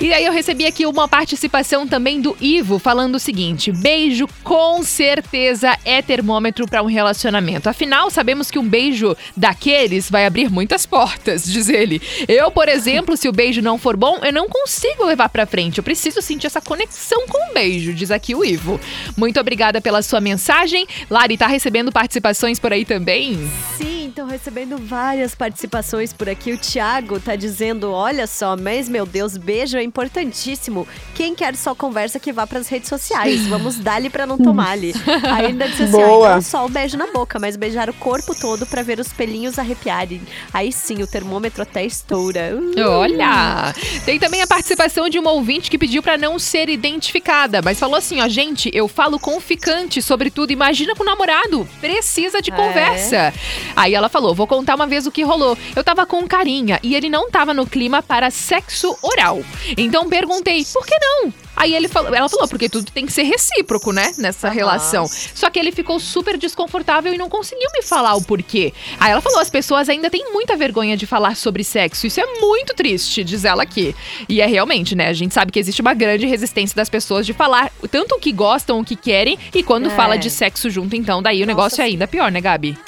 E 0.00 0.12
aí 0.12 0.24
eu 0.24 0.32
recebi 0.32 0.66
aqui 0.66 0.84
uma 0.84 1.08
participação 1.08 1.86
também 1.86 2.20
do 2.20 2.36
Ivo 2.40 2.78
falando 2.78 3.14
o 3.14 3.20
seguinte: 3.20 3.72
beijo 3.72 4.28
com 4.42 4.82
certeza 4.82 5.76
é 5.84 6.02
termômetro 6.02 6.66
para 6.66 6.82
um 6.82 6.86
relacionamento. 6.86 7.68
Afinal, 7.68 8.10
sabemos 8.10 8.50
que 8.50 8.58
um 8.58 8.68
beijo 8.68 9.16
daqueles 9.36 10.10
vai 10.10 10.26
abrir 10.26 10.50
muitas 10.50 10.84
portas, 10.84 11.44
diz 11.50 11.68
ele. 11.68 12.02
Eu, 12.28 12.50
por 12.50 12.68
exemplo, 12.68 13.16
se 13.16 13.28
o 13.28 13.32
beijo 13.32 13.62
não 13.62 13.78
for 13.78 13.96
bom, 13.96 14.18
eu 14.22 14.32
não 14.32 14.48
consigo 14.48 15.04
levar 15.04 15.28
para 15.28 15.46
frente. 15.46 15.78
Eu 15.78 15.84
preciso 15.84 16.20
sentir 16.20 16.46
essa 16.46 16.60
conexão 16.60 17.26
com 17.26 17.50
o 17.50 17.54
beijo, 17.54 17.94
diz 17.94 18.10
aqui 18.10 18.34
o 18.34 18.44
Ivo. 18.44 18.78
Muito 19.16 19.40
obrigada 19.40 19.80
pela 19.80 20.02
sua 20.02 20.20
mensagem. 20.20 20.86
Lari, 21.08 21.38
tá 21.38 21.46
recebendo 21.46 21.92
participações 21.92 22.58
por 22.58 22.72
aí 22.72 22.84
também? 22.84 23.50
Sim, 23.78 24.08
estão 24.08 24.26
recebendo 24.26 24.76
várias 24.76 25.34
participações 25.34 26.12
por 26.12 26.28
aqui. 26.28 26.52
O 26.52 26.58
Thiago 26.58 27.18
tá 27.20 27.36
dizendo: 27.36 27.90
olha 28.02 28.26
só, 28.26 28.56
mas 28.56 28.88
meu 28.88 29.06
Deus, 29.06 29.36
beijo 29.36 29.76
é 29.76 29.82
importantíssimo. 29.82 30.86
Quem 31.14 31.34
quer 31.34 31.56
só 31.56 31.74
conversa 31.74 32.18
que 32.20 32.32
vá 32.32 32.46
pras 32.46 32.68
redes 32.68 32.88
sociais. 32.88 33.46
Vamos 33.46 33.76
dar-lhe 33.76 34.10
pra 34.10 34.26
não 34.26 34.38
tomar-lhe. 34.38 34.94
Ainda 35.38 35.68
disse 35.68 35.84
assim: 35.84 36.02
ó, 36.02 36.34
não 36.34 36.42
só 36.42 36.64
o 36.66 36.68
beijo 36.68 36.96
na 36.96 37.06
boca, 37.08 37.38
mas 37.38 37.56
beijar 37.56 37.88
o 37.90 37.94
corpo 37.94 38.34
todo 38.38 38.66
pra 38.66 38.82
ver 38.82 38.98
os 39.00 39.12
pelinhos 39.12 39.58
arrepiarem. 39.58 40.20
Aí 40.52 40.72
sim, 40.72 41.02
o 41.02 41.06
termômetro 41.06 41.62
até 41.62 41.84
estoura. 41.84 42.56
Uh. 42.56 42.80
Olha! 42.88 43.74
Tem 44.04 44.18
também 44.18 44.42
a 44.42 44.46
participação 44.46 45.08
de 45.08 45.18
uma 45.18 45.30
ouvinte 45.32 45.70
que 45.70 45.78
pediu 45.78 46.02
pra 46.02 46.16
não 46.18 46.38
ser 46.38 46.68
identificada, 46.68 47.60
mas 47.62 47.78
falou 47.78 47.96
assim: 47.96 48.20
ó, 48.20 48.28
gente, 48.28 48.70
eu 48.74 48.88
falo 48.88 49.18
com 49.18 49.40
ficante, 49.40 50.00
sobretudo, 50.02 50.52
imagina 50.52 50.94
com 50.94 51.02
o 51.02 51.06
namorado. 51.06 51.68
Precisa 51.80 52.40
de 52.40 52.50
É. 52.50 52.54
conversa. 52.54 53.32
Aí 53.76 53.94
ela 53.94 54.08
falou: 54.08 54.34
vou 54.34 54.46
contar 54.46 54.74
uma 54.74 54.86
vez 54.86 55.06
o 55.06 55.10
que 55.10 55.22
rolou. 55.22 55.56
Eu 55.74 55.84
tava 55.84 56.06
com 56.06 56.18
um 56.20 56.26
carinha 56.26 56.78
e 56.82 56.94
ele 56.94 57.08
não 57.08 57.30
tava 57.30 57.52
no 57.52 57.66
clima 57.66 57.91
para 58.00 58.30
sexo 58.30 58.96
oral. 59.02 59.42
Então 59.76 60.08
perguntei, 60.08 60.64
por 60.72 60.86
que 60.86 60.96
não? 60.98 61.34
Aí 61.54 61.74
ele 61.74 61.86
falou, 61.86 62.14
ela 62.14 62.28
falou, 62.30 62.48
porque 62.48 62.68
tudo 62.68 62.90
tem 62.90 63.04
que 63.04 63.12
ser 63.12 63.24
recíproco, 63.24 63.92
né? 63.92 64.14
Nessa 64.16 64.48
relação. 64.48 65.06
Só 65.34 65.50
que 65.50 65.58
ele 65.58 65.70
ficou 65.70 66.00
super 66.00 66.38
desconfortável 66.38 67.12
e 67.12 67.18
não 67.18 67.28
conseguiu 67.28 67.68
me 67.74 67.82
falar 67.82 68.14
o 68.14 68.22
porquê. 68.22 68.72
Aí 68.98 69.12
ela 69.12 69.20
falou: 69.20 69.38
as 69.38 69.50
pessoas 69.50 69.88
ainda 69.88 70.08
têm 70.08 70.32
muita 70.32 70.56
vergonha 70.56 70.96
de 70.96 71.06
falar 71.06 71.36
sobre 71.36 71.62
sexo. 71.62 72.06
Isso 72.06 72.20
é 72.20 72.40
muito 72.40 72.72
triste, 72.74 73.22
diz 73.22 73.44
ela 73.44 73.62
aqui. 73.64 73.94
E 74.28 74.40
é 74.40 74.46
realmente, 74.46 74.94
né? 74.94 75.08
A 75.08 75.12
gente 75.12 75.34
sabe 75.34 75.52
que 75.52 75.58
existe 75.58 75.82
uma 75.82 75.92
grande 75.92 76.26
resistência 76.26 76.74
das 76.74 76.88
pessoas 76.88 77.26
de 77.26 77.34
falar 77.34 77.70
tanto 77.90 78.14
o 78.14 78.18
que 78.18 78.32
gostam, 78.32 78.80
o 78.80 78.84
que 78.84 78.96
querem, 78.96 79.38
e 79.54 79.62
quando 79.62 79.88
É. 79.88 79.90
fala 79.90 80.16
de 80.16 80.30
sexo 80.30 80.70
junto, 80.70 80.96
então 80.96 81.20
daí 81.22 81.42
o 81.42 81.46
negócio 81.46 81.82
é 81.82 81.84
ainda 81.84 82.08
pior, 82.08 82.32
né, 82.32 82.40
Gabi? 82.40 82.78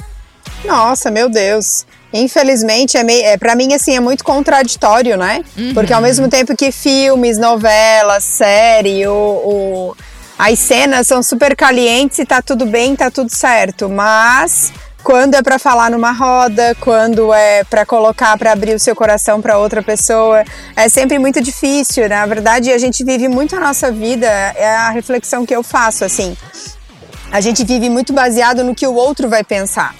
Nossa, 0.65 1.11
meu 1.11 1.29
Deus. 1.29 1.87
Infelizmente, 2.13 2.97
é 2.97 3.03
meio, 3.03 3.25
é, 3.27 3.37
para 3.37 3.57
mim, 3.57 3.75
assim, 3.75 3.97
é 3.97 4.01
muito 4.01 4.23
contraditório, 4.25 5.17
né? 5.17 5.43
Porque 5.75 5.93
ao 5.93 6.01
mesmo 6.01 6.29
tempo 6.29 6.57
que 6.57 6.71
filmes, 6.71 7.37
novelas, 7.39 8.23
série, 8.25 9.07
o, 9.07 9.13
o- 9.13 9.97
as 10.39 10.59
cenas 10.59 11.07
são 11.07 11.23
super 11.23 11.57
calientes 11.57 12.19
e 12.19 12.25
tá 12.25 12.41
tudo 12.41 12.67
bem, 12.67 12.95
tá 12.97 13.11
tudo 13.11 13.31
certo. 13.35 13.89
Mas 13.89 14.73
quando 15.03 15.35
é 15.35 15.43
pra 15.43 15.59
falar 15.59 15.91
numa 15.91 16.13
roda, 16.13 16.75
quando 16.81 17.33
é 17.35 17.63
pra 17.65 17.85
colocar, 17.85 18.39
pra 18.39 18.53
abrir 18.53 18.75
o 18.75 18.79
seu 18.79 18.95
coração 18.97 19.43
pra 19.43 19.59
outra 19.59 19.83
pessoa, 19.83 20.45
é 20.77 20.89
sempre 20.89 21.19
muito 21.19 21.41
difícil. 21.41 22.09
Na 22.09 22.25
verdade, 22.27 22.73
a 22.73 22.79
gente 22.79 23.05
vive 23.05 23.29
muito 23.29 23.55
a 23.57 23.61
nossa 23.61 23.91
vida, 23.93 24.27
é 24.27 24.69
a 24.77 24.91
reflexão 24.91 25.45
que 25.45 25.55
eu 25.55 25.63
faço, 25.63 26.05
assim. 26.05 26.37
A 27.35 27.41
gente 27.41 27.65
vive 27.65 27.91
muito 27.91 28.13
baseado 28.13 28.63
no 28.63 28.77
que 28.77 28.87
o 28.87 28.95
outro 28.95 29.29
vai 29.29 29.43
pensar. 29.43 29.93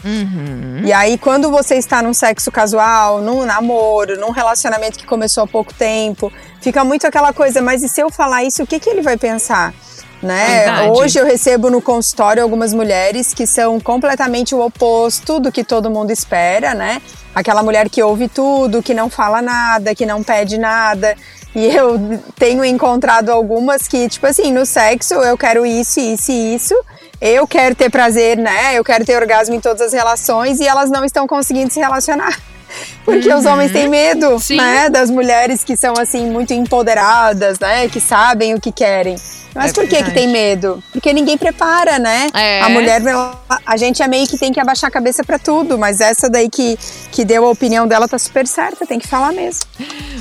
E 0.85 0.93
aí, 0.93 1.19
quando 1.19 1.51
você 1.51 1.75
está 1.75 2.01
num 2.01 2.15
sexo 2.15 2.49
casual, 2.53 3.21
num 3.21 3.45
namoro, 3.45 4.17
num 4.21 4.31
relacionamento 4.31 4.97
que 4.97 5.05
começou 5.05 5.43
há 5.43 5.47
pouco 5.49 5.75
tempo, 5.75 6.33
fica 6.61 6.85
muito 6.85 7.09
aquela 7.09 7.33
coisa, 7.33 7.61
mas 7.61 7.83
e 7.83 7.89
se 7.89 8.01
eu 8.01 8.09
falar 8.09 8.45
isso, 8.45 8.63
o 8.63 8.67
que, 8.69 8.79
que 8.79 8.89
ele 8.89 9.03
vai 9.03 9.17
pensar? 9.17 9.75
Né? 10.23 10.59
Verdade. 10.59 10.91
Hoje 10.91 11.19
eu 11.19 11.27
recebo 11.27 11.71
no 11.71 11.83
consultório 11.83 12.41
algumas 12.41 12.73
mulheres 12.73 13.35
que 13.35 13.49
são 13.49 13.81
completamente 13.81 14.55
o 14.55 14.65
oposto 14.65 15.41
do 15.41 15.51
que 15.51 15.65
todo 15.65 15.91
mundo 15.91 16.13
espera, 16.13 16.73
né? 16.73 17.03
Aquela 17.35 17.65
mulher 17.65 17.91
que 17.91 18.01
ouve 18.01 18.29
tudo, 18.29 18.81
que 18.81 18.95
não 18.95 19.11
fala 19.11 19.43
nada, 19.43 19.93
que 19.93 20.07
não 20.07 20.23
pede 20.23 20.57
nada. 20.57 21.17
E 21.53 21.67
eu 21.67 22.21
tenho 22.37 22.65
encontrado 22.65 23.31
algumas 23.31 23.89
que, 23.89 24.09
tipo 24.09 24.25
assim, 24.25 24.53
no 24.53 24.65
sexo 24.65 25.15
eu 25.15 25.37
quero 25.37 25.67
isso, 25.67 25.99
isso 25.99 26.31
e 26.31 26.55
isso. 26.55 26.75
Eu 27.27 27.49
quero 27.49 27.75
ter 27.75 27.89
prazer, 27.89 28.37
né? 28.37 28.75
Eu 28.75 28.85
quero 28.85 29.03
ter 29.03 29.17
orgasmo 29.17 29.55
em 29.55 29.61
todas 29.61 29.81
as 29.81 29.95
relações 29.95 30.61
e 30.61 30.67
elas 30.67 30.91
não 30.91 31.03
estão 31.07 31.27
conseguindo 31.27 31.73
se 31.73 31.81
relacionar. 31.81 32.39
Porque 33.05 33.33
os 33.33 33.45
homens 33.45 33.71
têm 33.73 33.89
medo, 33.89 34.39
né? 34.57 34.89
Das 34.89 35.11
mulheres 35.11 35.63
que 35.63 35.77
são, 35.77 35.95
assim, 35.99 36.27
muito 36.31 36.53
empoderadas, 36.55 37.59
né? 37.59 37.89
Que 37.89 38.01
sabem 38.01 38.55
o 38.55 38.61
que 38.61 38.73
querem. 38.73 39.17
Mas 39.55 39.71
É 39.71 39.75
por 39.75 39.87
que 39.87 40.03
que 40.03 40.11
tem 40.11 40.27
medo? 40.27 40.83
Porque 40.93 41.13
ninguém 41.13 41.39
prepara, 41.39 41.97
né? 41.97 42.29
É. 42.35 42.61
A 42.63 42.69
mulher, 42.69 43.01
a 43.65 43.77
gente 43.77 44.03
é 44.03 44.09
meio 44.09 44.27
que 44.27 44.37
tem 44.37 44.53
que 44.53 44.59
abaixar 44.59 44.89
a 44.89 44.91
cabeça 44.91 45.23
pra 45.23 45.39
tudo, 45.39 45.79
mas 45.79 46.01
essa 46.01 46.29
daí 46.29 46.49
que, 46.51 46.77
que 47.13 47.25
deu 47.25 47.47
a 47.47 47.51
opinião 47.51 47.87
dela 47.87 48.09
tá 48.09 48.19
super 48.19 48.49
certa, 48.49 48.85
tem 48.85 48.99
que 48.99 49.07
falar 49.07 49.33
mesmo. 49.33 49.65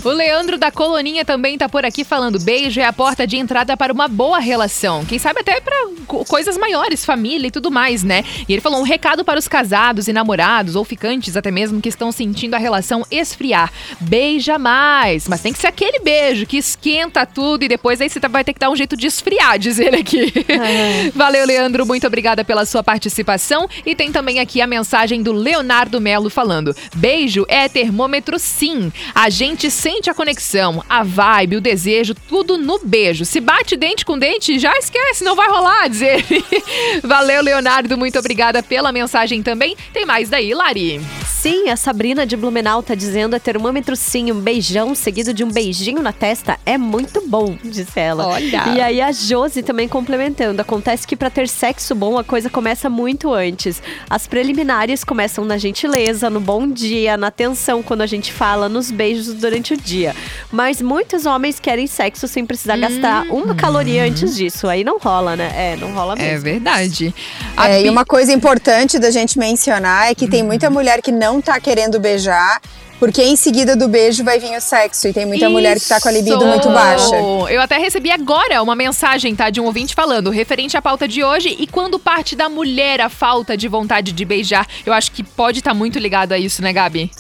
O 0.06 0.10
Leandro 0.10 0.56
da 0.60 0.70
Coloninha 0.70 1.26
também 1.26 1.58
tá 1.58 1.68
por 1.68 1.84
aqui 1.84 2.04
falando: 2.04 2.40
beijo 2.40 2.80
é 2.80 2.86
a 2.86 2.94
porta 2.94 3.26
de 3.26 3.38
entrada 3.38 3.76
para 3.76 3.92
uma 3.92 4.08
boa 4.08 4.38
relação. 4.38 5.04
Quem 5.04 5.18
sabe 5.18 5.40
até 5.40 5.60
para 5.60 5.76
co- 6.06 6.24
coisas 6.26 6.56
maiores, 6.56 7.04
família 7.04 7.48
e 7.48 7.52
tudo 7.52 7.72
mais, 7.72 8.04
né? 8.04 8.24
E 8.48 8.54
ele 8.54 8.62
falou 8.62 8.80
um 8.82 8.84
recado 8.84 9.26
para 9.26 9.40
os 9.40 9.48
casados 9.48 10.08
e 10.08 10.14
namorados 10.14 10.76
ou 10.76 10.84
ficantes 10.86 11.36
até 11.36 11.50
mesmo 11.50 11.82
que 11.82 11.90
estão 11.90 12.12
sentindo 12.12 12.54
a 12.54 12.60
relação 12.60 12.73
esfriar. 13.12 13.72
Beija 14.00 14.58
mais, 14.58 15.28
mas 15.28 15.42
tem 15.42 15.52
que 15.54 15.60
ser 15.60 15.68
aquele 15.68 16.00
beijo 16.00 16.46
que 16.46 16.58
esquenta 16.58 17.26
tudo 17.26 17.64
e 17.64 17.68
depois 17.68 18.00
aí 18.02 18.10
você 18.10 18.20
tá- 18.20 18.28
vai 18.28 18.44
ter 18.44 18.54
que 18.54 18.60
dar 18.60 18.70
um 18.70 18.76
jeito 18.76 18.96
de 18.96 19.08
esfriar, 19.08 19.58
diz 19.60 19.80
ele 19.80 19.98
aqui. 19.98 20.32
Valeu, 21.14 21.46
Leandro, 21.46 21.86
muito 21.86 22.08
obrigada 22.08 22.44
pela 22.44 22.66
sua 22.66 22.84
participação. 22.84 23.68
E 23.86 23.96
tem 23.96 24.12
também 24.12 24.40
aqui 24.40 24.62
a 24.62 24.68
mensagem 24.68 25.22
do 25.22 25.32
Leonardo 25.32 26.00
Melo 26.00 26.30
falando: 26.30 26.76
beijo 26.96 27.46
é 27.48 27.68
termômetro 27.68 28.40
sim. 28.40 28.92
A 29.14 29.30
gente 29.30 29.70
sente 29.70 30.10
a 30.10 30.14
conexão, 30.14 30.84
a 30.90 31.04
vibe, 31.04 31.58
o 31.58 31.62
desejo, 31.62 32.14
tudo 32.16 32.58
no 32.58 32.80
beijo. 32.80 33.26
Se 33.26 33.40
bate 33.40 33.76
dente 33.76 34.06
com 34.06 34.18
dente, 34.18 34.58
já 34.60 34.76
esquece, 34.78 35.24
não 35.24 35.36
vai 35.36 35.48
rolar, 35.50 35.88
diz 35.90 36.02
ele. 36.02 36.44
Valeu, 37.04 37.42
Leonardo, 37.44 37.98
muito 37.98 38.18
obrigada 38.20 38.62
pela 38.64 38.92
mensagem 38.92 39.42
também. 39.44 39.76
Tem 39.92 40.06
mais 40.06 40.30
daí, 40.30 40.54
Lari. 40.54 41.02
Sim, 41.26 41.70
a 41.70 41.76
Sabrina 41.76 42.26
de 42.26 42.38
Blumenau 42.38 42.63
tá 42.82 42.96
dizendo 42.96 43.36
é 43.36 43.40
termômetro 43.40 43.96
sim, 43.96 44.32
um 44.32 44.40
beijão 44.40 44.96
seguido 44.96 45.34
de 45.34 45.44
um 45.44 45.52
beijinho 45.52 46.02
na 46.02 46.14
testa 46.14 46.58
é 46.66 46.78
muito 46.78 47.28
bom, 47.28 47.58
disse 47.64 48.00
ela. 48.00 48.28
Olha. 48.28 48.70
E 48.74 48.82
aí 48.82 49.02
a 49.02 49.12
Josi 49.12 49.62
também 49.62 49.88
complementando, 49.88 50.62
acontece 50.62 51.06
que 51.06 51.16
para 51.16 51.30
ter 51.30 51.48
sexo 51.48 51.94
bom 51.94 52.18
a 52.18 52.24
coisa 52.24 52.50
começa 52.50 52.90
muito 52.90 53.34
antes. 53.34 53.82
As 54.10 54.28
preliminares 54.28 55.04
começam 55.04 55.44
na 55.44 55.58
gentileza, 55.58 56.30
no 56.30 56.40
bom 56.40 56.68
dia, 56.68 57.18
na 57.18 57.28
atenção 57.28 57.84
quando 57.84 58.02
a 58.02 58.08
gente 58.08 58.32
fala, 58.32 58.70
nos 58.70 58.90
beijos 58.90 59.34
durante 59.34 59.74
o 59.74 59.78
dia. 59.78 60.16
Mas 60.52 60.82
muitos 60.82 61.26
homens 61.26 61.60
querem 61.60 61.88
sexo 61.88 62.28
sem 62.28 62.46
precisar 62.46 62.78
gastar 62.78 63.26
uma 63.30 63.56
caloria 63.56 64.06
antes 64.06 64.36
disso. 64.36 64.68
Aí 64.68 64.84
não 64.84 64.98
rola, 64.98 65.36
né? 65.36 65.52
É, 65.56 65.76
não 65.76 65.92
rola 65.94 66.16
mesmo. 66.16 66.32
É 66.32 66.38
verdade. 66.38 67.14
A 67.58 67.70
É, 67.70 67.86
e 67.86 67.90
uma 67.90 68.06
coisa 68.06 68.32
importante 68.32 69.00
da 69.00 69.10
gente 69.10 69.38
mencionar 69.38 70.12
é 70.12 70.16
que 70.16 70.28
tem 70.28 70.44
muita 70.44 70.70
mulher 70.70 71.02
que 71.02 71.12
não 71.12 71.42
tá 71.42 71.60
querendo 71.60 72.00
beijar, 72.00 72.53
porque 73.00 73.22
em 73.22 73.36
seguida 73.36 73.76
do 73.76 73.88
beijo 73.88 74.24
vai 74.24 74.40
vir 74.40 74.56
o 74.56 74.62
sexo. 74.62 75.10
E 75.10 75.14
tem 75.14 75.26
muita 75.26 75.50
mulher 75.50 75.78
que 75.80 75.88
tá 75.88 76.00
com 76.00 76.08
a 76.08 76.12
libido 76.12 76.38
Isso! 76.38 76.48
muito 76.48 76.70
baixa. 76.70 77.16
Eu 77.50 77.62
até 77.62 77.78
recebi 77.78 78.10
agora 78.10 78.64
uma 78.64 78.76
mensagem, 78.76 79.36
tá, 79.36 79.50
de 79.50 79.60
um 79.60 79.66
ouvinte 79.66 79.94
falando, 79.94 80.30
referente 80.30 80.78
à 80.78 80.82
pauta 80.82 81.08
de 81.08 81.24
hoje, 81.24 81.56
e 81.60 81.68
quando 81.68 82.00
parte 82.00 82.36
da 82.36 82.48
mulher 82.48 83.02
a 83.02 83.10
falta 83.10 83.58
de 83.58 83.68
vontade 83.68 84.14
de 84.14 84.24
beijar. 84.24 84.66
Eu 84.86 84.94
acho 84.94 85.12
que 85.12 85.22
pode 85.22 85.60
estar 85.60 85.74
muito 85.74 86.00
ligado 86.00 86.32
a 86.32 86.38
isso, 86.38 86.62
né, 86.62 86.72
Gabi? 86.72 87.12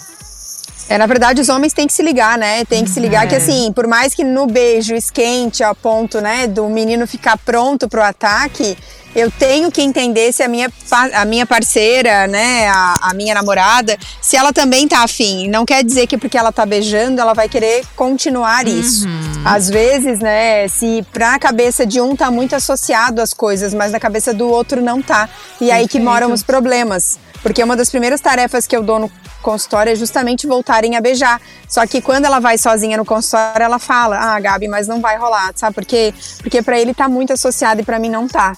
É, 0.89 0.98
na 0.98 1.06
verdade, 1.06 1.41
os 1.41 1.50
homens 1.50 1.74
têm 1.74 1.88
que 1.88 1.93
se 1.93 2.04
ligar, 2.04 2.38
né? 2.38 2.65
Tem 2.65 2.84
que 2.84 2.89
se 2.89 3.00
ligar 3.00 3.28
que, 3.28 3.36
assim, 3.36 3.72
por 3.74 3.88
mais 3.88 4.13
que 4.13 4.24
no 4.24 4.46
beijo 4.46 4.93
esquente 4.93 5.63
a 5.63 5.74
ponto, 5.74 6.19
né, 6.19 6.46
do 6.46 6.67
menino 6.67 7.08
ficar 7.08 7.38
pronto 7.38 7.88
pro 7.88 8.04
ataque, 8.04 8.78
eu 9.15 9.32
tenho 9.32 9.72
que 9.72 9.82
entender 9.82 10.34
se 10.34 10.43
a 10.43 10.48
minha, 10.48 10.72
a 11.13 11.24
minha 11.24 11.46
parceira, 11.46 12.28
né, 12.28 12.67
a, 12.67 12.96
a 13.02 13.13
minha 13.13 13.34
namorada, 13.34 13.98
se 14.22 14.36
ela 14.36 14.52
também 14.52 14.88
tá 14.88 15.04
afim. 15.04 15.48
Não 15.48 15.65
quer 15.65 15.84
dizer 15.84 16.08
que 16.08 16.17
porque 16.17 16.38
ela 16.38 16.52
tá 16.52 16.65
beijando, 16.65 17.22
ela 17.22 17.34
vai 17.34 17.48
querer 17.48 17.86
continuar 17.96 18.67
isso. 18.67 19.08
Às 19.46 19.69
vezes, 19.69 20.19
né, 20.19 20.67
se 20.67 21.06
pra 21.13 21.39
cabeça 21.39 21.86
de 21.86 22.02
um 22.02 22.15
tá 22.15 22.30
muito 22.30 22.56
associado 22.56 23.22
às 23.22 23.34
coisas, 23.34 23.74
mas 23.74 23.91
na 23.91 24.00
cabeça 24.00 24.34
do 24.34 24.50
outro 24.50 24.82
não 24.82 25.02
tá. 25.02 25.30
E 25.62 25.72
aí 25.72 25.88
que 25.88 26.00
moram 26.00 26.32
os 26.32 26.43
problemas. 26.43 27.19
Porque 27.44 27.62
uma 27.62 27.76
das 27.76 27.90
primeiras 27.90 28.22
tarefas 28.22 28.66
que 28.66 28.76
eu 28.76 28.82
dou 28.82 28.98
no 28.98 29.12
consultório 29.42 29.92
é 29.92 29.96
justamente 29.96 30.48
voltarem 30.48 30.96
a 30.96 31.02
beijar. 31.02 31.40
Só 31.68 31.86
que 31.86 32.02
quando 32.02 32.26
ela 32.26 32.40
vai 32.40 32.58
sozinha 32.58 32.98
no 32.98 33.06
consultório, 33.06 33.64
ela 33.64 33.78
fala: 33.78 34.18
Ah, 34.18 34.40
Gabi, 34.40 34.68
mas 34.70 34.88
não 34.88 35.02
vai 35.02 35.18
rolar, 35.18 35.52
sabe 35.56 35.76
por 35.76 35.86
quê? 35.86 36.14
Porque 36.42 36.62
pra 36.62 36.80
ele 36.80 36.94
tá 36.94 37.10
muito 37.10 37.34
associado 37.34 37.82
e 37.82 37.84
pra 37.84 38.00
mim 38.00 38.10
não 38.10 38.28
tá. 38.28 38.56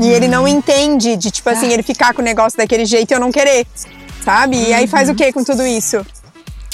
E 0.00 0.08
ele 0.08 0.28
não 0.28 0.46
entende 0.46 1.16
de, 1.16 1.30
tipo 1.30 1.50
assim, 1.50 1.66
ele 1.72 1.82
ficar 1.82 2.14
com 2.14 2.22
o 2.22 2.24
negócio 2.24 2.56
daquele 2.56 2.86
jeito 2.86 3.10
e 3.10 3.14
eu 3.14 3.20
não 3.20 3.32
querer. 3.32 3.66
Sabe? 4.24 4.56
E 4.56 4.72
aí 4.74 4.86
faz 4.86 5.08
o 5.08 5.14
que 5.14 5.32
com 5.32 5.42
tudo 5.42 5.66
isso? 5.66 6.04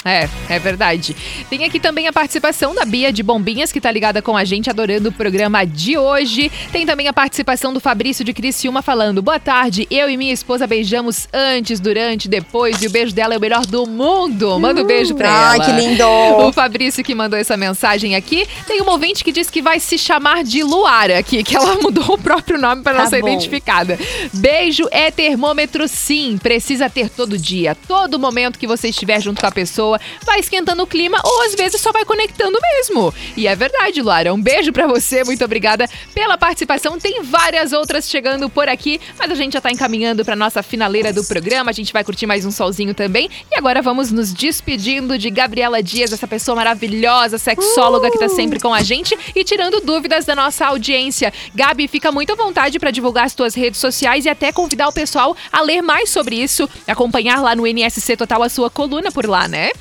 É, 0.07 0.29
é 0.49 0.59
verdade. 0.59 1.15
Tem 1.49 1.63
aqui 1.63 1.79
também 1.79 2.07
a 2.07 2.13
participação 2.13 2.75
da 2.75 2.85
Bia 2.85 3.11
de 3.11 3.23
Bombinhas, 3.23 3.71
que 3.71 3.81
tá 3.81 3.89
ligada 3.89 4.21
com 4.21 4.37
a 4.37 4.43
gente, 4.45 4.69
adorando 4.69 5.09
o 5.09 5.11
programa 5.11 5.65
de 5.65 5.97
hoje. 5.97 6.51
Tem 6.71 6.85
também 6.85 7.07
a 7.07 7.13
participação 7.13 7.73
do 7.73 7.79
Fabrício 7.79 8.23
de 8.23 8.31
Criciúma 8.31 8.83
falando: 8.83 9.19
Boa 9.23 9.39
tarde, 9.39 9.87
eu 9.89 10.07
e 10.07 10.15
minha 10.15 10.31
esposa 10.31 10.67
beijamos 10.67 11.27
antes, 11.33 11.79
durante, 11.79 12.27
depois, 12.29 12.79
e 12.83 12.87
o 12.87 12.91
beijo 12.91 13.15
dela 13.15 13.33
é 13.33 13.37
o 13.37 13.41
melhor 13.41 13.65
do 13.65 13.87
mundo. 13.87 14.59
Manda 14.59 14.83
um 14.83 14.85
beijo 14.85 15.15
pra 15.15 15.27
Ai, 15.49 15.57
ela. 15.57 15.65
que 15.65 15.71
lindo! 15.71 16.05
O 16.05 16.53
Fabrício 16.53 17.03
que 17.03 17.15
mandou 17.15 17.39
essa 17.39 17.57
mensagem 17.57 18.15
aqui. 18.15 18.47
Tem 18.67 18.81
uma 18.81 18.91
ouvinte 18.91 19.23
que 19.23 19.31
diz 19.31 19.49
que 19.49 19.59
vai 19.61 19.79
se 19.79 19.97
chamar 19.97 20.43
de 20.43 20.61
Luara 20.61 21.17
aqui, 21.17 21.43
que 21.43 21.55
ela 21.55 21.77
mudou 21.81 22.13
o 22.13 22.17
próprio 22.19 22.59
nome 22.59 22.83
para 22.83 22.93
não 22.93 23.03
Tá 23.05 23.09
ser 23.09 23.21
bom. 23.21 23.27
identificada. 23.29 23.97
Beijo 24.31 24.87
é 24.91 25.09
termômetro 25.09 25.87
sim, 25.87 26.37
precisa 26.37 26.91
ter 26.91 27.09
todo 27.09 27.39
dia. 27.39 27.75
Todo 27.87 28.19
momento 28.19 28.59
que 28.59 28.67
você 28.67 28.89
estiver 28.89 29.19
junto 29.19 29.41
com 29.41 29.47
a 29.47 29.51
pessoa, 29.51 29.94
vai 30.25 30.39
esquentando 30.39 30.83
o 30.83 30.87
clima 30.87 31.19
ou 31.23 31.43
às 31.43 31.55
vezes 31.55 31.79
só 31.81 31.91
vai 31.91 32.05
conectando 32.05 32.57
mesmo. 32.61 33.13
E 33.35 33.47
é 33.47 33.55
verdade, 33.55 34.01
Luara. 34.01 34.33
Um 34.33 34.41
beijo 34.41 34.71
pra 34.71 34.87
você, 34.87 35.23
muito 35.23 35.43
obrigada 35.43 35.89
pela 36.13 36.37
participação. 36.37 36.99
Tem 36.99 37.21
várias 37.23 37.73
outras 37.73 38.09
chegando 38.09 38.49
por 38.49 38.67
aqui, 38.67 38.99
mas 39.17 39.31
a 39.31 39.35
gente 39.35 39.53
já 39.53 39.61
tá 39.61 39.71
encaminhando 39.71 40.23
pra 40.23 40.35
nossa 40.35 40.61
finaleira 40.63 41.11
do 41.11 41.23
programa. 41.23 41.71
A 41.71 41.73
gente 41.73 41.91
vai 41.93 42.03
curtir 42.03 42.25
mais 42.25 42.45
um 42.45 42.51
solzinho 42.51 42.93
também. 42.93 43.29
E 43.51 43.57
agora 43.57 43.81
vamos 43.81 44.11
nos 44.11 44.33
despedindo 44.33 45.17
de 45.17 45.29
Gabriela 45.29 45.81
Dias, 45.81 46.11
essa 46.11 46.27
pessoa 46.27 46.55
maravilhosa, 46.55 47.37
sexóloga 47.37 48.09
que 48.11 48.19
tá 48.19 48.29
sempre 48.29 48.59
com 48.59 48.73
a 48.73 48.81
gente 48.81 49.17
e 49.35 49.43
tirando 49.43 49.81
dúvidas 49.81 50.25
da 50.25 50.35
nossa 50.35 50.65
audiência. 50.65 51.33
Gabi, 51.53 51.87
fica 51.87 52.11
muito 52.11 52.33
à 52.33 52.35
vontade 52.35 52.79
pra 52.79 52.91
divulgar 52.91 53.25
as 53.25 53.33
tuas 53.33 53.53
redes 53.53 53.79
sociais 53.79 54.25
e 54.25 54.29
até 54.29 54.51
convidar 54.51 54.87
o 54.87 54.93
pessoal 54.93 55.35
a 55.51 55.61
ler 55.61 55.81
mais 55.81 56.09
sobre 56.09 56.35
isso, 56.35 56.69
acompanhar 56.87 57.41
lá 57.41 57.55
no 57.55 57.67
NSC 57.67 58.15
Total 58.17 58.41
a 58.41 58.49
sua 58.49 58.69
coluna 58.69 59.11
por 59.11 59.27
lá, 59.27 59.47
né? 59.47 59.71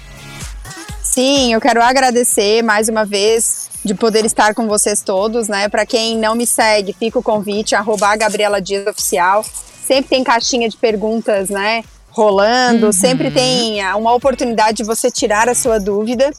Sim, 1.15 1.55
eu 1.55 1.61
quero 1.61 1.81
agradecer 1.81 2.61
mais 2.61 2.89
uma 2.89 3.05
vez 3.05 3.71
de 3.85 3.95
poder 3.95 4.25
estar 4.25 4.53
com 4.53 4.67
vocês 4.67 5.01
todos, 5.01 5.47
né? 5.47 5.69
Para 5.69 5.87
quem 5.87 6.19
não 6.19 6.35
me 6.35 6.45
segue, 6.45 6.93
fica 6.93 7.17
o 7.17 7.23
convite, 7.23 7.77
arroba 7.77 8.09
a 8.09 8.17
Gabriela 8.17 8.61
Dias 8.61 8.85
Oficial. 8.85 9.45
Sempre 9.45 10.09
tem 10.09 10.25
caixinha 10.25 10.69
de 10.69 10.77
perguntas, 10.77 11.51
né? 11.51 11.85
Rolando, 12.11 12.93
sempre 12.93 13.31
tem 13.31 13.81
uma 13.95 14.13
oportunidade 14.13 14.79
de 14.79 14.83
você 14.83 15.09
tirar 15.09 15.49
a 15.49 15.55
sua 15.55 15.79
dúvida. 15.79 16.33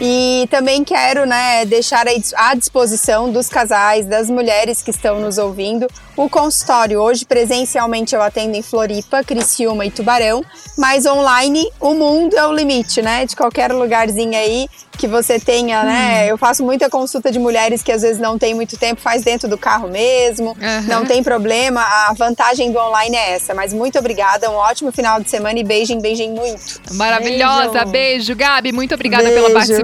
E 0.00 0.46
também 0.50 0.82
quero, 0.84 1.24
né, 1.24 1.64
deixar 1.64 2.04
à 2.36 2.54
disposição 2.54 3.30
dos 3.30 3.48
casais, 3.48 4.06
das 4.06 4.28
mulheres 4.28 4.82
que 4.82 4.90
estão 4.90 5.20
nos 5.20 5.38
ouvindo, 5.38 5.86
o 6.16 6.28
consultório. 6.28 7.00
Hoje, 7.00 7.24
presencialmente, 7.24 8.14
eu 8.14 8.22
atendo 8.22 8.56
em 8.56 8.62
Floripa, 8.62 9.22
Criciúma 9.22 9.86
e 9.86 9.90
Tubarão, 9.90 10.44
mas 10.76 11.06
online, 11.06 11.70
o 11.80 11.94
mundo 11.94 12.36
é 12.36 12.46
o 12.46 12.52
limite, 12.52 13.02
né? 13.02 13.24
De 13.24 13.36
qualquer 13.36 13.72
lugarzinho 13.72 14.36
aí 14.36 14.68
que 14.96 15.08
você 15.08 15.40
tenha, 15.40 15.82
né? 15.82 16.30
Eu 16.30 16.38
faço 16.38 16.64
muita 16.64 16.88
consulta 16.88 17.30
de 17.30 17.38
mulheres 17.38 17.82
que 17.82 17.90
às 17.90 18.02
vezes 18.02 18.20
não 18.20 18.38
tem 18.38 18.54
muito 18.54 18.76
tempo, 18.76 19.00
faz 19.00 19.22
dentro 19.22 19.48
do 19.48 19.58
carro 19.58 19.88
mesmo, 19.88 20.56
Aham. 20.60 20.82
não 20.86 21.04
tem 21.04 21.22
problema. 21.22 21.80
A 21.80 22.12
vantagem 22.16 22.70
do 22.70 22.78
online 22.78 23.16
é 23.16 23.32
essa. 23.32 23.54
Mas 23.54 23.72
muito 23.72 23.98
obrigada, 23.98 24.48
um 24.50 24.54
ótimo 24.54 24.92
final 24.92 25.20
de 25.20 25.28
semana 25.28 25.58
e 25.58 25.64
beijem, 25.64 26.00
beijem 26.00 26.30
muito. 26.30 26.80
Maravilhosa. 26.92 27.84
Beijo, 27.84 28.36
Gabi. 28.36 28.72
Muito 28.72 28.94
obrigada 28.94 29.24
Beijo. 29.24 29.36
pela 29.36 29.50
participação. 29.50 29.83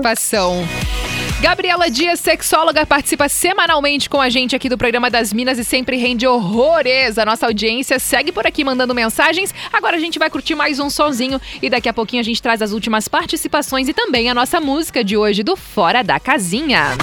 Gabriela 1.41 1.91
Dias, 1.91 2.21
sexóloga, 2.21 2.85
participa 2.85 3.27
semanalmente 3.29 4.11
com 4.11 4.21
a 4.21 4.29
gente 4.29 4.55
aqui 4.55 4.69
do 4.69 4.77
programa 4.77 5.09
das 5.09 5.33
Minas 5.33 5.59
e 5.59 5.65
sempre 5.65 5.97
rende 5.97 6.27
horrores. 6.27 7.17
A 7.19 7.25
nossa 7.25 7.47
audiência 7.47 7.99
segue 7.99 8.31
por 8.31 8.47
aqui 8.47 8.63
mandando 8.63 8.95
mensagens. 8.95 9.55
Agora 9.73 9.97
a 9.97 10.01
gente 10.01 10.19
vai 10.19 10.29
curtir 10.29 10.55
mais 10.55 10.79
um 10.79 10.91
sonzinho 10.91 11.41
e 11.63 11.71
daqui 11.71 11.89
a 11.89 11.95
pouquinho 11.95 12.21
a 12.21 12.25
gente 12.25 12.43
traz 12.43 12.61
as 12.61 12.73
últimas 12.73 13.09
participações 13.09 13.89
e 13.89 13.95
também 13.95 14.29
a 14.29 14.35
nossa 14.35 14.61
música 14.61 15.03
de 15.03 15.17
hoje 15.17 15.43
do 15.43 15.57
Fora 15.57 16.05
da 16.05 16.21
Casinha. 16.21 16.97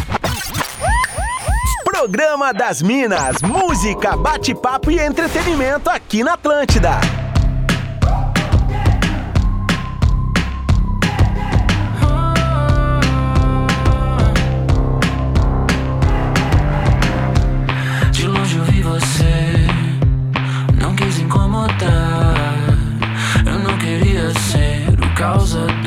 Programa 1.84 2.54
das 2.54 2.80
Minas, 2.80 3.42
música, 3.42 4.16
bate-papo 4.16 4.92
e 4.92 5.00
entretenimento 5.00 5.90
aqui 5.90 6.24
na 6.24 6.34
Atlântida. 6.34 7.27
Ser 25.18 25.58
o 25.58 25.87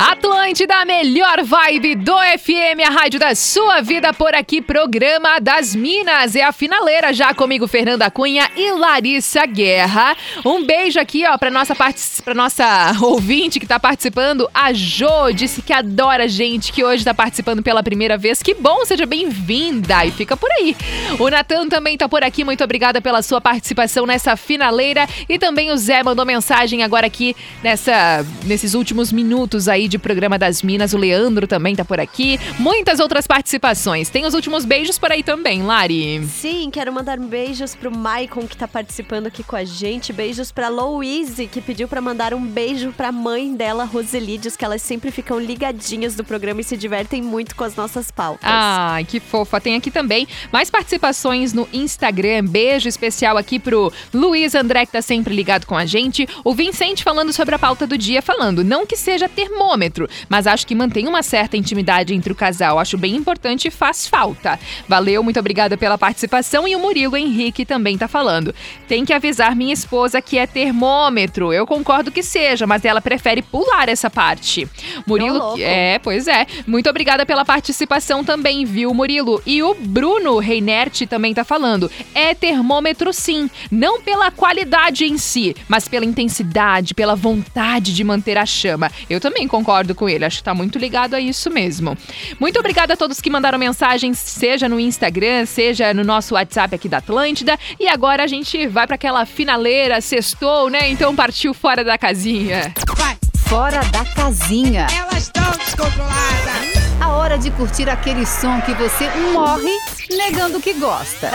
Atlântida, 0.00 0.76
a 0.76 0.84
melhor 0.86 1.44
vibe 1.44 1.94
do 1.94 2.16
FM, 2.16 2.80
a 2.86 2.90
rádio 2.90 3.20
da 3.20 3.34
sua 3.34 3.82
vida 3.82 4.14
por 4.14 4.34
aqui, 4.34 4.62
programa 4.62 5.38
das 5.38 5.74
Minas. 5.74 6.34
É 6.34 6.42
a 6.42 6.52
finaleira 6.52 7.12
já 7.12 7.34
comigo, 7.34 7.68
Fernanda 7.68 8.10
Cunha 8.10 8.50
e 8.56 8.72
Larissa 8.72 9.44
Guerra. 9.44 10.16
Um 10.42 10.64
beijo 10.64 10.98
aqui, 10.98 11.26
ó, 11.26 11.36
pra 11.36 11.50
nossa, 11.50 11.74
pra 12.24 12.32
nossa 12.32 12.96
ouvinte 13.04 13.60
que 13.60 13.66
tá 13.66 13.78
participando. 13.78 14.48
A 14.54 14.72
Jo 14.72 15.30
disse 15.34 15.60
que 15.60 15.72
adora 15.72 16.24
a 16.24 16.28
gente, 16.28 16.72
que 16.72 16.82
hoje 16.82 17.04
tá 17.04 17.12
participando 17.12 17.62
pela 17.62 17.82
primeira 17.82 18.16
vez. 18.16 18.42
Que 18.42 18.54
bom, 18.54 18.86
seja 18.86 19.04
bem-vinda 19.04 20.06
e 20.06 20.10
fica 20.10 20.34
por 20.34 20.50
aí. 20.52 20.74
O 21.18 21.28
Natan 21.28 21.68
também 21.68 21.98
tá 21.98 22.08
por 22.08 22.24
aqui, 22.24 22.42
muito 22.42 22.64
obrigada 22.64 23.02
pela 23.02 23.20
sua 23.20 23.38
participação 23.38 24.06
nessa 24.06 24.34
finaleira. 24.34 25.06
E 25.28 25.38
também 25.38 25.70
o 25.70 25.76
Zé 25.76 26.02
mandou 26.02 26.24
mensagem 26.24 26.82
agora 26.82 27.06
aqui 27.06 27.36
nessa, 27.62 28.24
nesses 28.46 28.72
últimos 28.72 29.12
minutos 29.12 29.68
aí 29.68 29.89
de 29.90 29.98
programa 29.98 30.38
das 30.38 30.62
Minas. 30.62 30.94
O 30.94 30.98
Leandro 30.98 31.46
também 31.46 31.76
tá 31.76 31.84
por 31.84 32.00
aqui. 32.00 32.38
Muitas 32.58 33.00
outras 33.00 33.26
participações. 33.26 34.08
Tem 34.08 34.24
os 34.24 34.32
últimos 34.32 34.64
beijos 34.64 34.98
por 34.98 35.10
aí 35.12 35.22
também, 35.22 35.62
Lari. 35.62 36.24
Sim, 36.26 36.70
quero 36.72 36.92
mandar 36.92 37.18
beijos 37.18 37.74
pro 37.74 37.94
Maicon 37.94 38.46
que 38.46 38.56
tá 38.56 38.66
participando 38.66 39.26
aqui 39.26 39.42
com 39.42 39.56
a 39.56 39.64
gente. 39.64 40.12
Beijos 40.12 40.52
pra 40.52 40.68
Louise, 40.68 41.46
que 41.46 41.60
pediu 41.60 41.88
pra 41.88 42.00
mandar 42.00 42.32
um 42.32 42.46
beijo 42.46 42.92
pra 42.92 43.10
mãe 43.12 43.54
dela, 43.54 43.84
Roseli. 43.84 44.38
Diz 44.38 44.56
que 44.56 44.64
elas 44.64 44.80
sempre 44.80 45.10
ficam 45.10 45.38
ligadinhas 45.38 46.14
do 46.14 46.24
programa 46.24 46.60
e 46.60 46.64
se 46.64 46.76
divertem 46.76 47.20
muito 47.20 47.56
com 47.56 47.64
as 47.64 47.74
nossas 47.74 48.10
pautas. 48.10 48.40
Ai, 48.44 49.04
que 49.04 49.18
fofa. 49.18 49.60
Tem 49.60 49.74
aqui 49.74 49.90
também 49.90 50.26
mais 50.52 50.70
participações 50.70 51.52
no 51.52 51.68
Instagram. 51.72 52.44
Beijo 52.44 52.88
especial 52.88 53.36
aqui 53.36 53.58
pro 53.58 53.92
Luiz 54.14 54.54
André, 54.54 54.86
que 54.86 54.92
tá 54.92 55.02
sempre 55.02 55.34
ligado 55.34 55.66
com 55.66 55.76
a 55.76 55.84
gente. 55.84 56.28
O 56.44 56.54
Vicente 56.54 57.02
falando 57.02 57.32
sobre 57.32 57.54
a 57.54 57.58
pauta 57.58 57.86
do 57.86 57.98
dia, 57.98 58.22
falando, 58.22 58.62
não 58.62 58.86
que 58.86 58.96
seja 58.96 59.28
termômetro, 59.28 59.79
mas 60.28 60.46
acho 60.46 60.66
que 60.66 60.74
mantém 60.74 61.08
uma 61.08 61.22
certa 61.22 61.56
intimidade 61.56 62.14
entre 62.14 62.32
o 62.32 62.36
casal. 62.36 62.78
Acho 62.78 62.98
bem 62.98 63.16
importante 63.16 63.68
e 63.68 63.70
faz 63.70 64.06
falta. 64.06 64.58
Valeu, 64.88 65.22
muito 65.22 65.40
obrigada 65.40 65.76
pela 65.76 65.96
participação. 65.96 66.66
E 66.66 66.76
o 66.76 66.80
Murilo 66.80 67.16
Henrique 67.16 67.64
também 67.64 67.96
tá 67.96 68.08
falando. 68.08 68.54
Tem 68.88 69.04
que 69.04 69.12
avisar 69.12 69.54
minha 69.56 69.72
esposa 69.72 70.20
que 70.20 70.38
é 70.38 70.46
termômetro. 70.46 71.52
Eu 71.52 71.66
concordo 71.66 72.10
que 72.10 72.22
seja, 72.22 72.66
mas 72.66 72.84
ela 72.84 73.00
prefere 73.00 73.42
pular 73.42 73.88
essa 73.88 74.10
parte. 74.10 74.68
Murilo, 75.06 75.38
louco. 75.38 75.60
é, 75.60 75.98
pois 75.98 76.26
é. 76.28 76.46
Muito 76.66 76.88
obrigada 76.90 77.24
pela 77.24 77.44
participação 77.44 78.24
também, 78.24 78.64
viu, 78.64 78.92
Murilo? 78.92 79.42
E 79.46 79.62
o 79.62 79.74
Bruno 79.74 80.38
Reinert 80.38 81.06
também 81.06 81.32
tá 81.32 81.44
falando. 81.44 81.90
É 82.14 82.34
termômetro 82.34 83.12
sim, 83.12 83.48
não 83.70 84.00
pela 84.00 84.30
qualidade 84.30 85.04
em 85.04 85.16
si, 85.16 85.54
mas 85.68 85.88
pela 85.88 86.04
intensidade, 86.04 86.94
pela 86.94 87.14
vontade 87.14 87.94
de 87.94 88.04
manter 88.04 88.36
a 88.36 88.46
chama. 88.46 88.90
Eu 89.08 89.20
também 89.20 89.46
concordo 89.46 89.69
com 89.94 90.08
ele, 90.08 90.24
acho 90.24 90.38
que 90.38 90.44
tá 90.44 90.54
muito 90.54 90.78
ligado 90.78 91.14
a 91.14 91.20
isso 91.20 91.50
mesmo. 91.50 91.96
Muito 92.38 92.58
obrigada 92.58 92.94
a 92.94 92.96
todos 92.96 93.20
que 93.20 93.30
mandaram 93.30 93.58
mensagens, 93.58 94.18
seja 94.18 94.68
no 94.68 94.80
Instagram, 94.80 95.46
seja 95.46 95.94
no 95.94 96.04
nosso 96.04 96.34
WhatsApp 96.34 96.74
aqui 96.74 96.88
da 96.88 96.98
Atlântida. 96.98 97.58
E 97.78 97.88
agora 97.88 98.24
a 98.24 98.26
gente 98.26 98.66
vai 98.66 98.86
para 98.86 98.96
aquela 98.96 99.24
finaleira, 99.24 100.00
sextou, 100.00 100.68
né? 100.68 100.90
Então 100.90 101.14
partiu 101.14 101.54
fora 101.54 101.84
da 101.84 101.96
casinha. 101.96 102.72
Fora 103.46 103.80
da 103.86 104.04
casinha. 104.04 104.86
Elas 104.96 105.24
estão 105.24 105.50
descontroladas. 105.52 107.00
A 107.00 107.08
hora 107.16 107.36
de 107.36 107.50
curtir 107.50 107.88
aquele 107.88 108.24
som 108.24 108.60
que 108.60 108.72
você 108.74 109.10
morre 109.32 109.76
negando 110.16 110.60
que 110.60 110.74
gosta. 110.74 111.30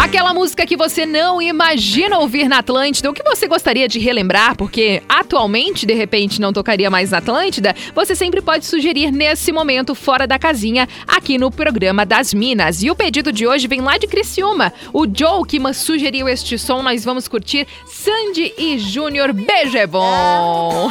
Aquela 0.00 0.32
música 0.32 0.64
que 0.64 0.78
você 0.78 1.04
não 1.04 1.42
imagina 1.42 2.18
ouvir 2.18 2.48
na 2.48 2.60
Atlântida, 2.60 3.10
o 3.10 3.12
que 3.12 3.22
você 3.22 3.46
gostaria 3.46 3.86
de 3.86 3.98
relembrar, 3.98 4.56
porque 4.56 5.02
atualmente, 5.06 5.84
de 5.84 5.92
repente, 5.92 6.40
não 6.40 6.54
tocaria 6.54 6.90
mais 6.90 7.10
na 7.10 7.18
Atlântida, 7.18 7.76
você 7.94 8.14
sempre 8.14 8.40
pode 8.40 8.64
sugerir 8.64 9.12
nesse 9.12 9.52
momento 9.52 9.94
fora 9.94 10.26
da 10.26 10.38
casinha, 10.38 10.88
aqui 11.06 11.36
no 11.36 11.50
programa 11.50 12.06
das 12.06 12.32
Minas. 12.32 12.82
E 12.82 12.90
o 12.90 12.96
pedido 12.96 13.30
de 13.30 13.46
hoje 13.46 13.68
vem 13.68 13.82
lá 13.82 13.98
de 13.98 14.06
Criciúma. 14.06 14.72
O 14.90 15.04
Joe 15.06 15.46
que 15.46 15.60
sugeriu 15.74 16.26
este 16.26 16.58
som, 16.58 16.82
nós 16.82 17.04
vamos 17.04 17.28
curtir 17.28 17.66
Sandy 17.86 18.54
e 18.56 18.78
Júnior. 18.78 19.34
Beijo 19.34 19.76
é 19.76 19.86
bom! 19.86 20.88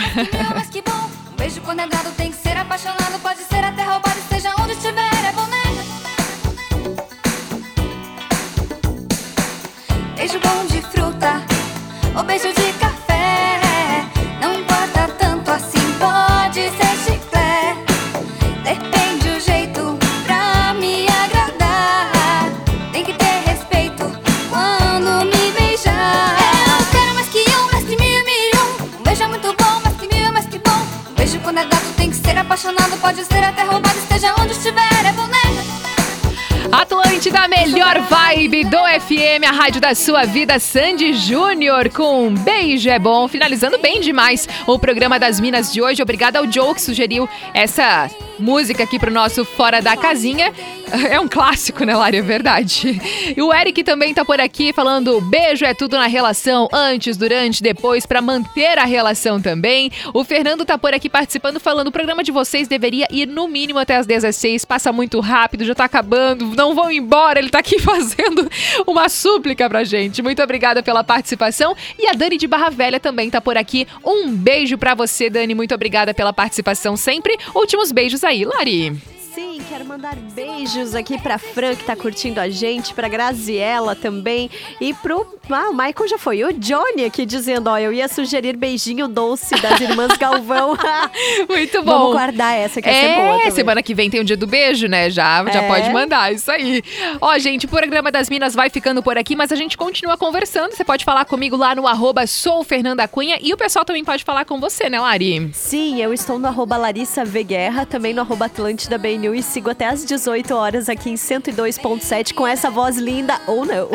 Beijo 1.36 1.62
quando 1.62 1.80
é 1.80 1.88
dado 1.88 2.16
tem 2.16 2.30
que 2.30 2.38
ser 2.38 2.56
apaixonado, 2.56 3.20
pode 3.24 3.40
ser 3.40 3.64
até 3.64 3.82
roubado, 3.82 4.20
onde 4.30 4.59
beijo 12.30 12.54
de 12.54 12.72
café, 12.74 13.60
não 14.40 14.54
importa 14.54 15.08
tanto 15.18 15.50
assim, 15.50 15.82
pode 15.98 16.62
ser 16.78 16.96
chiclete. 17.04 17.92
Depende 18.64 19.30
o 19.30 19.40
jeito 19.40 19.98
pra 20.28 20.76
me 20.76 21.08
agradar, 21.08 22.52
tem 22.94 23.04
que 23.04 23.14
ter 23.14 23.42
respeito 23.48 24.04
quando 24.48 25.26
me 25.26 25.52
beijar. 25.54 26.38
Eu 26.80 26.86
quero 26.92 27.16
mais 27.16 27.30
que 27.30 27.40
um, 27.50 27.72
mais 27.72 27.84
que 27.86 27.96
mil, 27.96 28.24
mil 28.24 28.62
um. 28.62 29.00
Um 29.00 29.04
beijo 29.04 29.24
é 29.24 29.28
muito 29.28 29.48
bom, 29.48 29.82
mais 29.84 29.98
que 29.98 30.16
mil, 30.16 30.32
mais 30.32 30.46
que 30.46 30.60
bom. 30.60 30.86
Um 31.10 31.14
beijo 31.16 31.40
quando 31.40 31.58
é 31.58 31.66
dado 31.66 31.96
tem 31.98 32.12
que 32.12 32.16
ser 32.16 32.38
apaixonado, 32.38 32.96
pode 33.02 33.26
ser 33.26 33.44
até 33.44 33.64
Atlântida, 37.20 37.50
melhor 37.50 38.00
vibe 38.00 38.64
do 38.64 38.78
FM, 38.78 39.44
a 39.46 39.52
rádio 39.52 39.82
da 39.82 39.94
sua 39.94 40.24
vida, 40.24 40.58
Sandy 40.58 41.14
Júnior, 41.14 41.90
com 41.90 42.28
um 42.28 42.34
beijo 42.34 42.90
é 42.90 42.98
bom. 42.98 43.28
Finalizando 43.28 43.78
bem 43.78 44.00
demais 44.00 44.48
o 44.66 44.80
programa 44.80 45.20
das 45.20 45.38
Minas 45.38 45.74
de 45.74 45.82
hoje. 45.82 46.02
Obrigada 46.02 46.40
ao 46.40 46.50
Joe 46.50 46.74
que 46.74 46.82
sugeriu 46.82 47.28
essa 47.54 48.10
música 48.40 48.84
aqui 48.84 48.98
pro 48.98 49.12
nosso 49.12 49.44
Fora 49.44 49.82
da 49.82 49.96
Casinha. 49.98 50.54
É 51.10 51.20
um 51.20 51.28
clássico, 51.28 51.84
né, 51.84 51.96
Lari? 51.96 52.18
É 52.18 52.22
verdade. 52.22 53.00
E 53.36 53.42
o 53.42 53.54
Eric 53.54 53.84
também 53.84 54.14
tá 54.14 54.26
por 54.26 54.40
aqui 54.40 54.74
falando 54.74 55.22
beijo 55.22 55.64
é 55.64 55.74
tudo 55.74 55.98
na 55.98 56.08
relação, 56.08 56.68
antes, 56.74 57.16
durante, 57.16 57.62
depois, 57.62 58.06
para 58.06 58.22
manter 58.22 58.80
a 58.80 58.86
relação 58.86 59.40
também. 59.40 59.92
O 60.14 60.24
Fernando 60.24 60.66
tá 60.66 60.78
por 60.78 60.94
aqui 60.94 61.08
participando, 61.08 61.60
falando 61.60 61.88
o 61.88 61.92
programa 61.92 62.24
de 62.24 62.32
vocês 62.32 62.68
deveria 62.68 63.08
ir 63.12 63.28
no 63.28 63.48
mínimo 63.48 63.78
até 63.78 63.98
as 63.98 64.08
16, 64.08 64.66
passa 64.66 64.92
muito 64.92 65.20
rápido, 65.20 65.64
já 65.64 65.76
tá 65.76 65.84
acabando, 65.84 66.56
não 66.56 66.74
vão 66.74 66.92
embora. 66.92 67.40
Ele 67.40 67.50
tá 67.50 67.60
aqui 67.60 67.78
fazendo 67.80 68.50
uma 68.88 69.10
súplica 69.10 69.70
pra 69.70 69.84
gente. 69.84 70.22
Muito 70.22 70.42
obrigada 70.42 70.82
pela 70.82 71.04
participação. 71.04 71.76
E 71.98 72.08
a 72.08 72.14
Dani 72.14 72.38
de 72.38 72.48
Barra 72.48 72.70
Velha 72.70 73.00
também 73.00 73.30
tá 73.30 73.40
por 73.40 73.58
aqui. 73.58 73.88
Um 74.04 74.32
beijo 74.32 74.78
para 74.78 74.96
você, 74.96 75.30
Dani. 75.30 75.54
Muito 75.54 75.74
obrigada 75.74 76.14
pela 76.14 76.34
participação 76.34 76.98
sempre. 76.98 77.38
Últimos 77.54 77.92
beijos 77.92 78.24
Lari. 78.38 78.92
Quero 79.68 79.86
mandar 79.86 80.16
beijos 80.16 80.96
aqui 80.96 81.20
pra 81.20 81.38
Fran, 81.38 81.76
que 81.76 81.84
tá 81.84 81.96
curtindo 81.96 82.40
a 82.40 82.50
gente, 82.50 82.94
pra 82.94 83.08
Graziella 83.08 83.96
também, 83.96 84.50
e 84.80 84.94
pro. 84.94 85.38
Ah, 85.50 85.70
o 85.70 85.74
Michael 85.74 86.08
já 86.08 86.18
foi. 86.18 86.44
O 86.44 86.54
Johnny 86.54 87.06
aqui 87.06 87.26
dizendo: 87.26 87.70
ó, 87.70 87.78
eu 87.78 87.92
ia 87.94 88.08
sugerir 88.08 88.56
beijinho 88.58 89.08
doce 89.08 89.56
das 89.62 89.80
irmãs 89.82 90.16
Galvão. 90.18 90.76
Muito 91.48 91.84
bom. 91.84 91.92
Vamos 91.92 92.14
guardar 92.14 92.56
essa, 92.58 92.82
que 92.82 92.90
é, 92.90 92.92
essa 92.92 93.06
é 93.08 93.16
boa. 93.26 93.38
Também. 93.40 93.52
semana 93.52 93.84
que 93.84 93.94
vem 93.94 94.10
tem 94.10 94.20
o 94.22 94.24
dia 94.24 94.38
do 94.38 94.48
beijo, 94.48 94.88
né? 94.88 95.10
Já, 95.10 95.44
já 95.46 95.64
É. 95.64 95.68
pode 95.68 95.92
mandar, 95.92 96.34
isso 96.34 96.52
aí. 96.52 96.82
Ó, 97.22 97.38
gente, 97.38 97.66
o 97.66 97.70
programa 97.70 98.12
das 98.12 98.30
Minas 98.30 98.54
vai 98.56 98.70
ficando 98.70 99.02
por 99.04 99.18
aqui, 99.18 99.36
mas 99.36 99.52
a 99.52 99.56
gente 99.56 99.78
continua 99.78 100.18
conversando. 100.18 100.72
Você 100.74 100.84
pode 100.84 101.04
falar 101.06 101.26
comigo 101.26 101.56
lá 101.56 101.76
no 101.76 101.88
arroba 101.88 102.26
sou 102.28 102.64
Fernanda 102.64 103.08
Cunha 103.08 103.38
e 103.42 103.54
o 103.54 103.58
pessoal 103.58 103.86
também 103.86 104.04
pode 104.04 104.24
falar 104.24 104.46
com 104.46 104.60
você, 104.60 104.90
né, 104.90 105.00
Lari? 105.00 105.50
Sim, 105.54 106.02
eu 106.02 106.14
estou 106.14 106.38
no 106.40 106.48
arroba 106.48 106.78
Larissa 106.78 107.24
V 107.26 107.44
Guerra, 107.44 107.86
também 107.86 108.14
no 108.14 108.22
arroba 108.22 108.46
Atlântida 108.46 108.98
BNU 108.98 109.36
e 109.36 109.42
sigo 109.50 109.70
até 109.72 109.88
às 109.88 110.06
18 110.06 110.54
horas 110.54 110.88
aqui 110.88 111.10
em 111.10 111.16
102.7 111.16 112.34
com 112.34 112.46
essa 112.46 112.70
voz 112.70 112.98
linda 112.98 113.40
ou 113.48 113.66
não. 113.66 113.90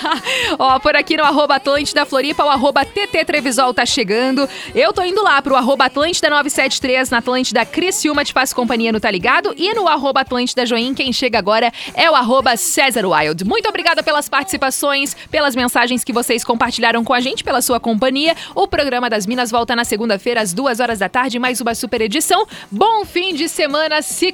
Ó, 0.58 0.78
por 0.78 0.96
aqui 0.96 1.18
no 1.18 1.22
arroba 1.22 1.56
Atlântida 1.56 2.06
Floripa, 2.06 2.42
o 2.44 2.48
arroba 2.48 2.84
TT 2.84 3.24
Trevisol 3.26 3.74
tá 3.74 3.84
chegando. 3.84 4.48
Eu 4.74 4.94
tô 4.94 5.02
indo 5.02 5.22
lá 5.22 5.40
pro 5.42 5.54
arroba 5.54 5.84
Atlântida 5.84 6.30
973 6.30 7.10
na 7.10 7.18
Atlântida 7.18 7.66
Criciúma, 7.66 8.24
te 8.24 8.32
faço 8.32 8.56
companhia 8.56 8.90
no 8.90 8.98
Tá 8.98 9.10
Ligado. 9.10 9.54
E 9.56 9.74
no 9.74 9.86
arroba 9.86 10.22
Atlântida 10.22 10.64
Join, 10.64 10.94
quem 10.94 11.12
chega 11.12 11.38
agora 11.38 11.70
é 11.94 12.10
o 12.10 12.14
arroba 12.14 12.56
César 12.56 13.06
Wild. 13.06 13.44
Muito 13.44 13.68
obrigada 13.68 14.02
pelas 14.02 14.30
participações, 14.30 15.14
pelas 15.30 15.54
mensagens 15.54 16.02
que 16.04 16.12
vocês 16.12 16.42
compartilharam 16.42 17.04
com 17.04 17.12
a 17.12 17.20
gente, 17.20 17.44
pela 17.44 17.60
sua 17.60 17.78
companhia. 17.78 18.34
O 18.54 18.66
programa 18.66 19.10
das 19.10 19.26
Minas 19.26 19.50
volta 19.50 19.76
na 19.76 19.84
segunda-feira 19.84 20.40
às 20.40 20.54
duas 20.54 20.80
horas 20.80 20.98
da 21.00 21.08
tarde, 21.08 21.38
mais 21.38 21.60
uma 21.60 21.74
super 21.74 22.00
edição. 22.00 22.46
Bom 22.70 23.04
fim 23.04 23.34
de 23.34 23.46
semana, 23.46 24.00
se 24.00 24.32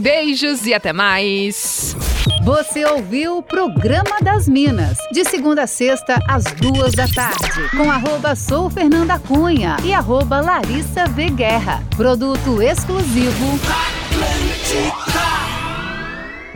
beijos 0.00 0.66
e 0.66 0.74
até 0.74 0.92
mais. 0.92 1.96
Você 2.44 2.84
ouviu 2.84 3.38
o 3.38 3.42
Programa 3.42 4.20
das 4.22 4.48
Minas, 4.48 4.96
de 5.10 5.24
segunda 5.24 5.64
a 5.64 5.66
sexta, 5.66 6.18
às 6.28 6.44
duas 6.44 6.92
da 6.92 7.08
tarde, 7.08 7.68
com 7.76 7.90
arroba 7.90 8.36
Sou 8.36 8.70
Fernanda 8.70 9.18
Cunha 9.18 9.76
e 9.82 9.92
arroba 9.92 10.40
Larissa 10.40 11.06
V 11.06 11.30
Guerra. 11.30 11.82
Produto 11.96 12.62
exclusivo. 12.62 13.58